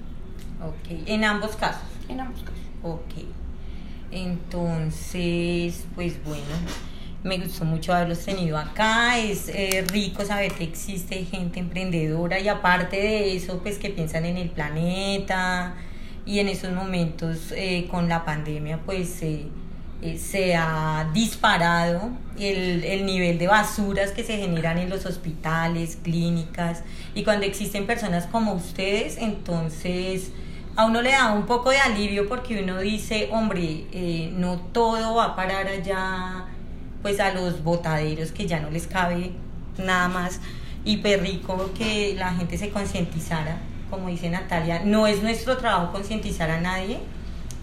Ok, 0.62 1.08
en 1.08 1.24
ambos 1.24 1.56
casos. 1.56 1.84
En 2.10 2.20
ambos 2.20 2.42
casos. 2.42 2.60
Ok. 2.84 3.26
Entonces, 4.12 5.86
pues 5.96 6.24
bueno, 6.24 6.44
me 7.24 7.38
gustó 7.38 7.66
mucho 7.66 7.94
haberlos 7.94 8.26
tenido 8.26 8.58
acá. 8.58 9.18
Es 9.20 9.50
eh, 9.50 9.86
rico 9.92 10.26
saber 10.26 10.52
que 10.54 10.64
existe 10.64 11.24
gente 11.26 11.60
emprendedora 11.60 12.40
y 12.40 12.48
aparte 12.48 12.98
de 12.98 13.36
eso, 13.36 13.60
pues 13.60 13.78
que 13.78 13.90
piensan 13.90 14.26
en 14.26 14.38
el 14.38 14.50
planeta 14.50 15.76
y 16.26 16.40
en 16.40 16.50
esos 16.50 16.74
momentos 16.74 17.52
eh, 17.52 17.88
con 17.90 18.10
la 18.10 18.26
pandemia, 18.26 18.80
pues 18.86 19.22
eh, 19.22 19.48
eh, 20.02 20.18
se 20.18 20.56
ha 20.56 21.10
disparado 21.14 22.10
el, 22.40 22.84
el 22.84 23.06
nivel 23.06 23.38
de 23.38 23.48
basuras 23.48 24.12
que 24.12 24.24
se 24.24 24.38
generan 24.38 24.78
en 24.78 24.90
los 24.90 25.06
hospitales, 25.06 25.98
clínicas 26.02 26.84
y 27.14 27.24
cuando 27.24 27.46
existen 27.46 27.86
personas 27.86 28.28
como 28.28 28.54
ustedes, 28.54 29.18
entonces 29.18 30.32
a 30.76 30.86
uno 30.86 31.02
le 31.02 31.12
da 31.12 31.34
un 31.34 31.46
poco 31.46 31.70
de 31.70 31.78
alivio 31.78 32.28
porque 32.30 32.64
uno 32.64 32.80
dice, 32.80 33.30
hombre, 33.32 33.86
eh, 33.92 34.32
no 34.36 34.58
todo 34.72 35.16
va 35.16 35.26
a 35.26 35.36
parar 35.36 35.68
allá, 35.68 36.46
pues 37.02 37.20
a 37.20 37.34
los 37.34 37.64
botaderos 37.64 38.32
que 38.32 38.48
ya 38.48 38.60
no 38.60 38.70
les 38.70 38.88
cabe 38.88 39.32
nada 39.78 40.08
más. 40.08 40.40
Y 40.84 40.98
perrico 40.98 41.72
que 41.78 42.16
la 42.18 42.34
gente 42.34 42.58
se 42.58 42.70
concientizara, 42.70 43.58
como 43.90 44.08
dice 44.08 44.30
Natalia, 44.30 44.82
no 44.84 45.08
es 45.08 45.22
nuestro 45.22 45.58
trabajo 45.58 45.92
concientizar 45.92 46.50
a 46.50 46.60
nadie, 46.60 47.00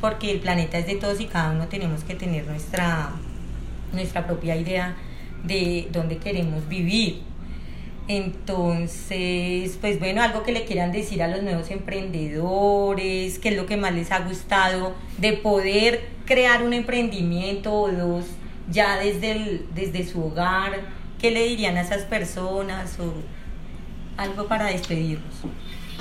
porque 0.00 0.30
el 0.30 0.40
planeta 0.40 0.78
es 0.78 0.86
de 0.86 0.96
todos 0.96 1.20
y 1.20 1.26
cada 1.26 1.52
uno 1.52 1.68
tenemos 1.68 2.04
que 2.04 2.14
tener 2.14 2.46
nuestra, 2.46 3.10
nuestra 3.92 4.26
propia 4.26 4.56
idea 4.56 4.96
de 5.44 5.88
dónde 5.92 6.18
queremos 6.18 6.68
vivir. 6.68 7.22
Entonces, 8.08 9.76
pues 9.80 9.98
bueno, 9.98 10.22
algo 10.22 10.42
que 10.42 10.52
le 10.52 10.64
quieran 10.64 10.92
decir 10.92 11.22
a 11.22 11.28
los 11.28 11.42
nuevos 11.42 11.70
emprendedores, 11.70 13.38
qué 13.38 13.50
es 13.50 13.56
lo 13.56 13.66
que 13.66 13.76
más 13.76 13.92
les 13.92 14.10
ha 14.12 14.20
gustado 14.20 14.94
de 15.18 15.34
poder 15.34 16.08
crear 16.24 16.62
un 16.62 16.72
emprendimiento 16.72 17.74
o 17.74 17.92
dos 17.92 18.24
ya 18.70 18.98
desde, 18.98 19.62
desde 19.74 20.06
su 20.06 20.24
hogar, 20.24 20.80
qué 21.20 21.30
le 21.30 21.44
dirían 21.44 21.76
a 21.76 21.82
esas 21.82 22.02
personas 22.02 22.98
o 22.98 23.12
algo 24.18 24.46
para 24.46 24.66
despedirnos. 24.66 25.34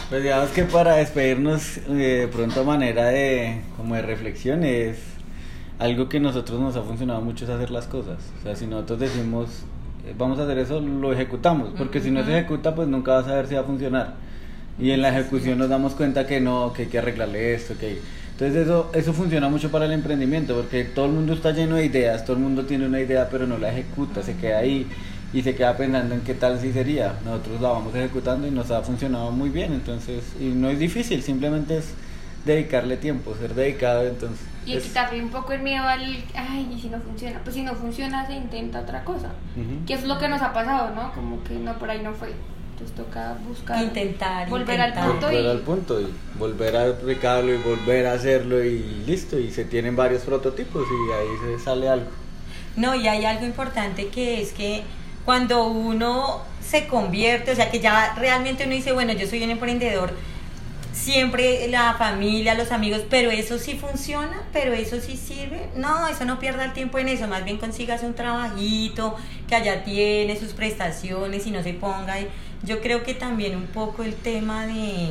Pues 0.09 0.23
digamos 0.23 0.49
que 0.49 0.63
para 0.63 0.95
despedirnos 0.95 1.77
eh, 1.77 1.91
de 1.91 2.27
pronto 2.27 2.63
manera 2.65 3.05
de 3.05 3.61
como 3.77 3.95
de 3.95 4.01
reflexión 4.01 4.63
es 4.63 4.97
algo 5.79 6.09
que 6.09 6.17
a 6.17 6.19
nosotros 6.19 6.59
nos 6.59 6.75
ha 6.75 6.81
funcionado 6.81 7.21
mucho 7.21 7.45
es 7.45 7.51
hacer 7.51 7.71
las 7.71 7.87
cosas. 7.87 8.17
O 8.39 8.43
sea, 8.43 8.55
si 8.55 8.65
nosotros 8.65 8.99
decimos 8.99 9.63
eh, 10.05 10.13
vamos 10.17 10.39
a 10.39 10.43
hacer 10.43 10.57
eso, 10.57 10.79
lo 10.79 11.13
ejecutamos, 11.13 11.69
porque 11.77 12.01
si 12.01 12.09
no 12.09 12.25
se 12.25 12.37
ejecuta 12.37 12.73
pues 12.73 12.87
nunca 12.87 13.13
vas 13.13 13.27
a 13.27 13.35
ver 13.35 13.47
si 13.47 13.55
va 13.55 13.61
a 13.61 13.65
funcionar. 13.65 14.15
Y 14.79 14.91
en 14.91 15.01
la 15.01 15.09
ejecución 15.09 15.57
nos 15.59 15.69
damos 15.69 15.93
cuenta 15.93 16.25
que 16.25 16.39
no, 16.39 16.73
que 16.73 16.83
hay 16.83 16.87
que 16.87 16.97
arreglarle 16.97 17.53
esto, 17.53 17.75
que 17.79 17.99
entonces 18.31 18.63
eso 18.63 18.91
eso 18.93 19.13
funciona 19.13 19.49
mucho 19.49 19.69
para 19.69 19.85
el 19.85 19.91
emprendimiento, 19.91 20.55
porque 20.55 20.85
todo 20.85 21.05
el 21.05 21.11
mundo 21.11 21.33
está 21.33 21.51
lleno 21.51 21.75
de 21.75 21.85
ideas, 21.85 22.23
todo 22.25 22.35
el 22.35 22.43
mundo 22.43 22.65
tiene 22.65 22.87
una 22.87 22.99
idea 22.99 23.29
pero 23.29 23.45
no 23.45 23.57
la 23.57 23.71
ejecuta, 23.71 24.23
se 24.23 24.35
queda 24.37 24.59
ahí 24.59 24.87
y 25.33 25.41
se 25.41 25.55
queda 25.55 25.75
pensando 25.75 26.15
en 26.15 26.21
qué 26.21 26.33
tal 26.33 26.59
si 26.59 26.71
sería. 26.71 27.15
Nosotros 27.25 27.61
la 27.61 27.69
vamos 27.69 27.93
ejecutando 27.95 28.47
y 28.47 28.51
nos 28.51 28.71
ha 28.71 28.81
funcionado 28.81 29.31
muy 29.31 29.49
bien, 29.49 29.73
entonces, 29.73 30.23
y 30.39 30.45
no 30.45 30.69
es 30.69 30.79
difícil, 30.79 31.21
simplemente 31.21 31.77
es 31.77 31.93
dedicarle 32.45 32.95
tiempo, 32.97 33.35
ser 33.39 33.53
dedicado, 33.53 34.07
entonces. 34.07 34.45
Y 34.65 34.73
es- 34.75 34.83
quitarle 34.83 35.21
un 35.23 35.29
poco 35.29 35.53
el 35.53 35.61
miedo 35.61 35.83
al, 35.85 36.01
ay, 36.35 36.71
¿y 36.75 36.79
si 36.79 36.89
no 36.89 36.99
funciona? 36.99 37.39
Pues 37.43 37.55
si 37.55 37.61
no 37.63 37.73
funciona, 37.75 38.25
se 38.25 38.33
intenta 38.35 38.81
otra 38.81 39.03
cosa. 39.03 39.29
Que 39.85 39.93
es 39.93 40.03
lo 40.05 40.17
que 40.17 40.27
nos 40.29 40.41
ha 40.41 40.53
pasado, 40.53 40.93
¿no? 40.95 41.11
Como 41.13 41.43
que 41.43 41.55
no, 41.55 41.77
por 41.77 41.89
ahí 41.89 42.01
no 42.01 42.13
fue. 42.13 42.33
Entonces 42.73 42.95
toca 42.95 43.35
buscar. 43.47 43.81
Intentar, 43.83 44.47
Volver 44.49 44.75
intentar. 44.79 45.03
al 45.03 45.09
punto 45.11 45.25
volver 45.27 45.43
y. 45.43 45.47
al 45.49 45.59
punto 45.59 46.01
y 46.01 46.07
volver 46.37 46.75
a 46.77 46.89
aplicarlo 46.89 47.53
y 47.53 47.57
volver 47.57 48.05
a 48.05 48.13
hacerlo 48.13 48.63
y 48.63 49.03
listo 49.07 49.39
y 49.39 49.49
se 49.51 49.65
tienen 49.65 49.95
varios 49.95 50.21
prototipos 50.21 50.83
y 50.87 51.11
ahí 51.11 51.57
se 51.57 51.63
sale 51.65 51.89
algo 51.89 52.05
No, 52.75 52.93
y 52.93 53.07
hay 53.07 53.25
algo 53.25 53.45
importante 53.47 54.09
que 54.09 54.41
es 54.43 54.53
que 54.53 54.83
cuando 55.27 55.65
uno 55.65 56.39
se 56.65 56.87
convierte, 56.87 57.51
o 57.51 57.55
sea, 57.55 57.69
que 57.69 57.81
ya 57.81 58.13
realmente 58.15 58.63
uno 58.63 58.73
dice, 58.73 58.93
bueno, 58.93 59.11
yo 59.11 59.27
soy 59.27 59.43
un 59.43 59.49
emprendedor, 59.49 60.13
siempre 60.93 61.67
la 61.67 61.95
familia, 61.95 62.53
los 62.53 62.71
amigos, 62.71 63.01
pero 63.09 63.29
eso 63.29 63.59
sí 63.59 63.73
funciona, 63.77 64.43
pero 64.53 64.71
eso 64.71 65.01
sí 65.01 65.17
sirve. 65.17 65.67
No, 65.75 66.07
eso 66.07 66.23
no 66.23 66.39
pierda 66.39 66.63
el 66.63 66.71
tiempo 66.71 66.97
en 66.97 67.09
eso, 67.09 67.27
más 67.27 67.43
bien 67.43 67.57
consigas 67.57 68.03
un 68.03 68.13
trabajito 68.13 69.17
que 69.49 69.55
allá 69.55 69.83
tiene 69.83 70.39
sus 70.39 70.53
prestaciones 70.53 71.45
y 71.45 71.51
no 71.51 71.61
se 71.61 71.73
ponga. 71.73 72.15
Yo 72.63 72.79
creo 72.79 73.03
que 73.03 73.13
también 73.13 73.57
un 73.57 73.67
poco 73.67 74.03
el 74.03 74.15
tema 74.15 74.65
de, 74.65 75.09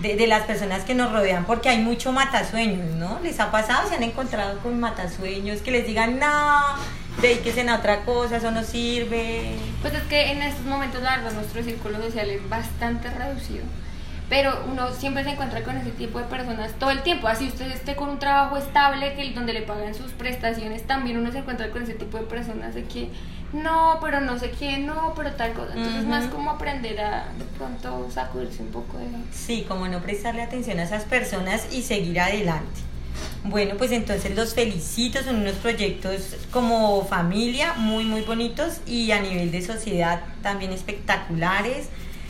de, 0.00 0.16
de 0.16 0.26
las 0.26 0.42
personas 0.46 0.82
que 0.82 0.96
nos 0.96 1.12
rodean, 1.12 1.44
porque 1.44 1.68
hay 1.68 1.78
mucho 1.78 2.10
matasueños, 2.10 2.96
¿no? 2.96 3.20
¿Les 3.22 3.38
ha 3.38 3.52
pasado? 3.52 3.88
¿Se 3.88 3.94
han 3.94 4.02
encontrado 4.02 4.58
con 4.58 4.80
matasueños 4.80 5.60
que 5.60 5.70
les 5.70 5.86
digan, 5.86 6.18
no, 6.18 6.74
dedíquense 7.20 7.68
a 7.68 7.76
otra 7.76 8.04
cosa, 8.04 8.36
eso 8.36 8.50
no 8.50 8.62
sirve? 8.62 9.56
Pues 9.80 9.94
es 9.94 10.02
que 10.04 10.32
en 10.32 10.42
estos 10.42 10.64
momentos, 10.64 11.02
la 11.02 11.16
verdad, 11.16 11.32
nuestro 11.32 11.62
círculo 11.62 12.00
social 12.02 12.30
es 12.30 12.48
bastante 12.48 13.10
reducido. 13.10 13.64
pero 14.32 14.64
uno 14.66 14.90
siempre 14.92 15.24
se 15.24 15.30
encuentra 15.30 15.62
con 15.62 15.76
ese 15.76 15.90
tipo 15.90 16.18
de 16.18 16.24
personas 16.24 16.72
todo 16.78 16.90
el 16.90 17.02
tiempo. 17.02 17.28
Así 17.28 17.48
usted 17.48 17.70
esté 17.70 17.94
con 17.96 18.08
un 18.08 18.18
trabajo 18.18 18.56
estable 18.56 19.14
que 19.14 19.30
donde 19.32 19.52
le 19.52 19.60
pagan 19.60 19.94
sus 19.94 20.12
prestaciones, 20.12 20.86
también 20.86 21.18
uno 21.18 21.30
se 21.30 21.38
encuentra 21.40 21.68
con 21.68 21.82
ese 21.82 21.92
tipo 21.92 22.16
de 22.16 22.24
personas 22.24 22.74
de 22.74 22.84
que 22.84 23.10
no, 23.52 23.98
pero 24.00 24.22
no 24.22 24.38
sé 24.38 24.50
qué, 24.52 24.78
no, 24.78 25.12
pero 25.14 25.32
tal 25.32 25.52
cosa. 25.52 25.74
Entonces 25.74 26.00
es 26.00 26.06
más 26.06 26.24
como 26.28 26.50
aprender 26.50 26.98
a 26.98 27.26
de 27.38 27.44
pronto 27.58 28.08
sacudirse 28.10 28.62
un 28.62 28.70
poco 28.70 28.96
de... 28.96 29.06
Sí, 29.32 29.66
como 29.68 29.86
no 29.86 30.00
prestarle 30.00 30.40
atención 30.40 30.78
a 30.78 30.84
esas 30.84 31.04
personas 31.04 31.66
y 31.70 31.82
seguir 31.82 32.18
adelante. 32.18 32.80
Bueno, 33.44 33.74
pues 33.76 33.90
entonces 33.90 34.36
los 34.36 34.54
felicito, 34.54 35.20
son 35.24 35.36
unos 35.40 35.54
proyectos 35.54 36.36
como 36.52 37.04
familia 37.04 37.74
muy, 37.74 38.04
muy 38.04 38.20
bonitos 38.20 38.80
y 38.86 39.10
a 39.10 39.20
nivel 39.20 39.50
de 39.50 39.62
sociedad 39.62 40.22
también 40.42 40.70
espectaculares 40.72 41.88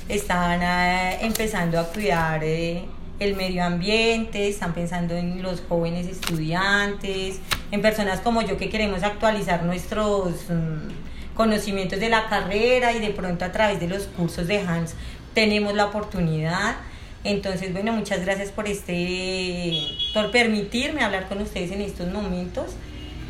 están 0.08 0.62
eh, 0.62 1.18
empezando 1.20 1.78
a 1.78 1.84
cuidar 1.84 2.42
eh, 2.42 2.86
el 3.18 3.36
medio 3.36 3.62
ambiente, 3.62 4.48
están 4.48 4.72
pensando 4.72 5.14
en 5.14 5.42
los 5.42 5.62
jóvenes 5.68 6.06
estudiantes, 6.06 7.40
en 7.70 7.82
personas 7.82 8.20
como 8.20 8.40
yo 8.40 8.56
que 8.56 8.70
queremos 8.70 9.02
actualizar 9.02 9.64
nuestros 9.64 10.32
mm, 10.48 11.34
conocimientos 11.34 12.00
de 12.00 12.08
la 12.08 12.26
carrera 12.30 12.92
y 12.92 13.00
de 13.00 13.10
pronto 13.10 13.44
a 13.44 13.52
través 13.52 13.80
de 13.80 13.88
los 13.88 14.04
cursos 14.04 14.46
de 14.46 14.60
Hans 14.60 14.94
tenemos 15.34 15.74
la 15.74 15.84
oportunidad. 15.86 16.76
Entonces, 17.24 17.72
bueno, 17.72 17.92
muchas 17.92 18.24
gracias 18.24 18.50
por 18.50 18.66
este, 18.66 19.72
por 20.12 20.30
permitirme 20.30 21.02
hablar 21.02 21.28
con 21.28 21.40
ustedes 21.40 21.70
en 21.70 21.80
estos 21.80 22.12
momentos. 22.12 22.72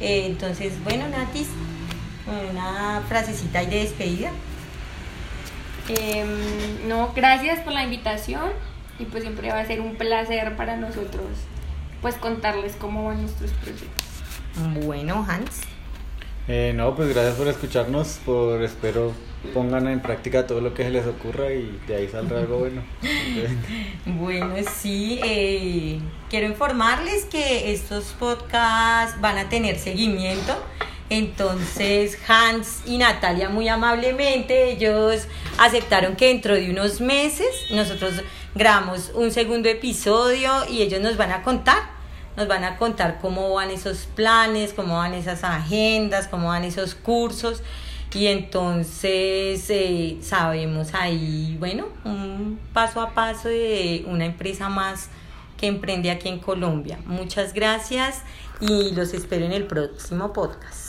Eh, 0.01 0.27
entonces, 0.27 0.73
bueno, 0.83 1.09
Natis, 1.09 1.49
una 2.27 3.03
frasecita 3.09 3.63
y 3.63 3.67
de 3.67 3.79
despedida. 3.81 4.31
Em, 5.89 6.89
no, 6.89 7.13
gracias 7.15 7.61
por 7.61 7.73
la 7.73 7.85
invitación 7.85 8.53
y 8.99 9.05
pues 9.05 9.25
siempre 9.25 9.49
va 9.51 9.61
a 9.61 9.67
ser 9.67 9.81
un 9.81 9.97
placer 9.97 10.57
para 10.57 10.77
nosotros 10.77 11.27
pues 12.03 12.17
contarles 12.17 12.75
cómo 12.77 13.05
van 13.05 13.23
nuestros 13.23 13.53
proyectos. 13.53 14.85
Bueno, 14.85 15.25
Hans. 15.29 15.61
Eh, 16.49 16.73
no, 16.75 16.95
pues 16.97 17.09
gracias 17.09 17.37
por 17.37 17.47
escucharnos, 17.47 18.19
por 18.25 18.63
espero 18.63 19.13
pongan 19.53 19.89
en 19.89 20.01
práctica 20.01 20.47
todo 20.47 20.61
lo 20.61 20.73
que 20.75 20.85
se 20.85 20.91
les 20.91 21.07
ocurra 21.07 21.53
y 21.53 21.79
de 21.87 21.97
ahí 21.97 22.09
saldrá 22.09 22.39
algo 22.39 22.59
bueno. 22.59 22.83
bueno, 24.07 24.55
sí, 24.81 25.21
eh, 25.25 25.99
quiero 26.31 26.47
informarles 26.47 27.25
que 27.25 27.73
estos 27.73 28.15
podcasts 28.19 29.21
van 29.21 29.39
a 29.39 29.49
tener 29.49 29.79
seguimiento. 29.79 30.55
Entonces 31.11 32.19
Hans 32.27 32.83
y 32.87 32.97
Natalia 32.97 33.51
muy 33.51 33.69
amablemente, 33.69 34.73
ellos 34.73 35.27
aceptaron 35.59 36.17
que 36.17 36.29
dentro 36.29 36.55
de 36.55 36.71
unos 36.71 37.03
meses 37.03 37.67
nosotros 37.71 38.15
grabamos 38.55 39.11
un 39.15 39.31
segundo 39.31 39.69
episodio 39.69 40.51
y 40.71 40.81
ellos 40.81 41.03
nos 41.03 41.19
van 41.19 41.33
a 41.33 41.43
contar, 41.43 41.83
nos 42.35 42.49
van 42.49 42.65
a 42.65 42.79
contar 42.79 43.19
cómo 43.21 43.53
van 43.53 43.71
esos 43.71 44.07
planes, 44.15 44.73
cómo 44.73 44.97
van 44.97 45.13
esas 45.13 45.45
agendas, 45.45 46.29
cómo 46.29 46.49
van 46.49 46.65
esos 46.65 46.95
cursos 46.95 47.63
y 48.15 48.27
entonces 48.27 49.65
eh, 49.71 50.19
sabemos 50.21 50.95
ahí, 50.95 51.57
bueno, 51.59 51.87
un 52.05 52.59
paso 52.73 53.01
a 53.01 53.11
paso 53.11 53.49
de 53.49 54.05
una 54.07 54.27
empresa 54.27 54.69
más 54.69 55.09
que 55.57 55.67
emprende 55.67 56.11
aquí 56.11 56.29
en 56.29 56.39
Colombia. 56.39 56.99
Muchas 57.07 57.55
gracias 57.55 58.23
y 58.61 58.93
los 58.93 59.15
espero 59.15 59.47
en 59.47 59.53
el 59.53 59.67
próximo 59.67 60.33
podcast. 60.33 60.82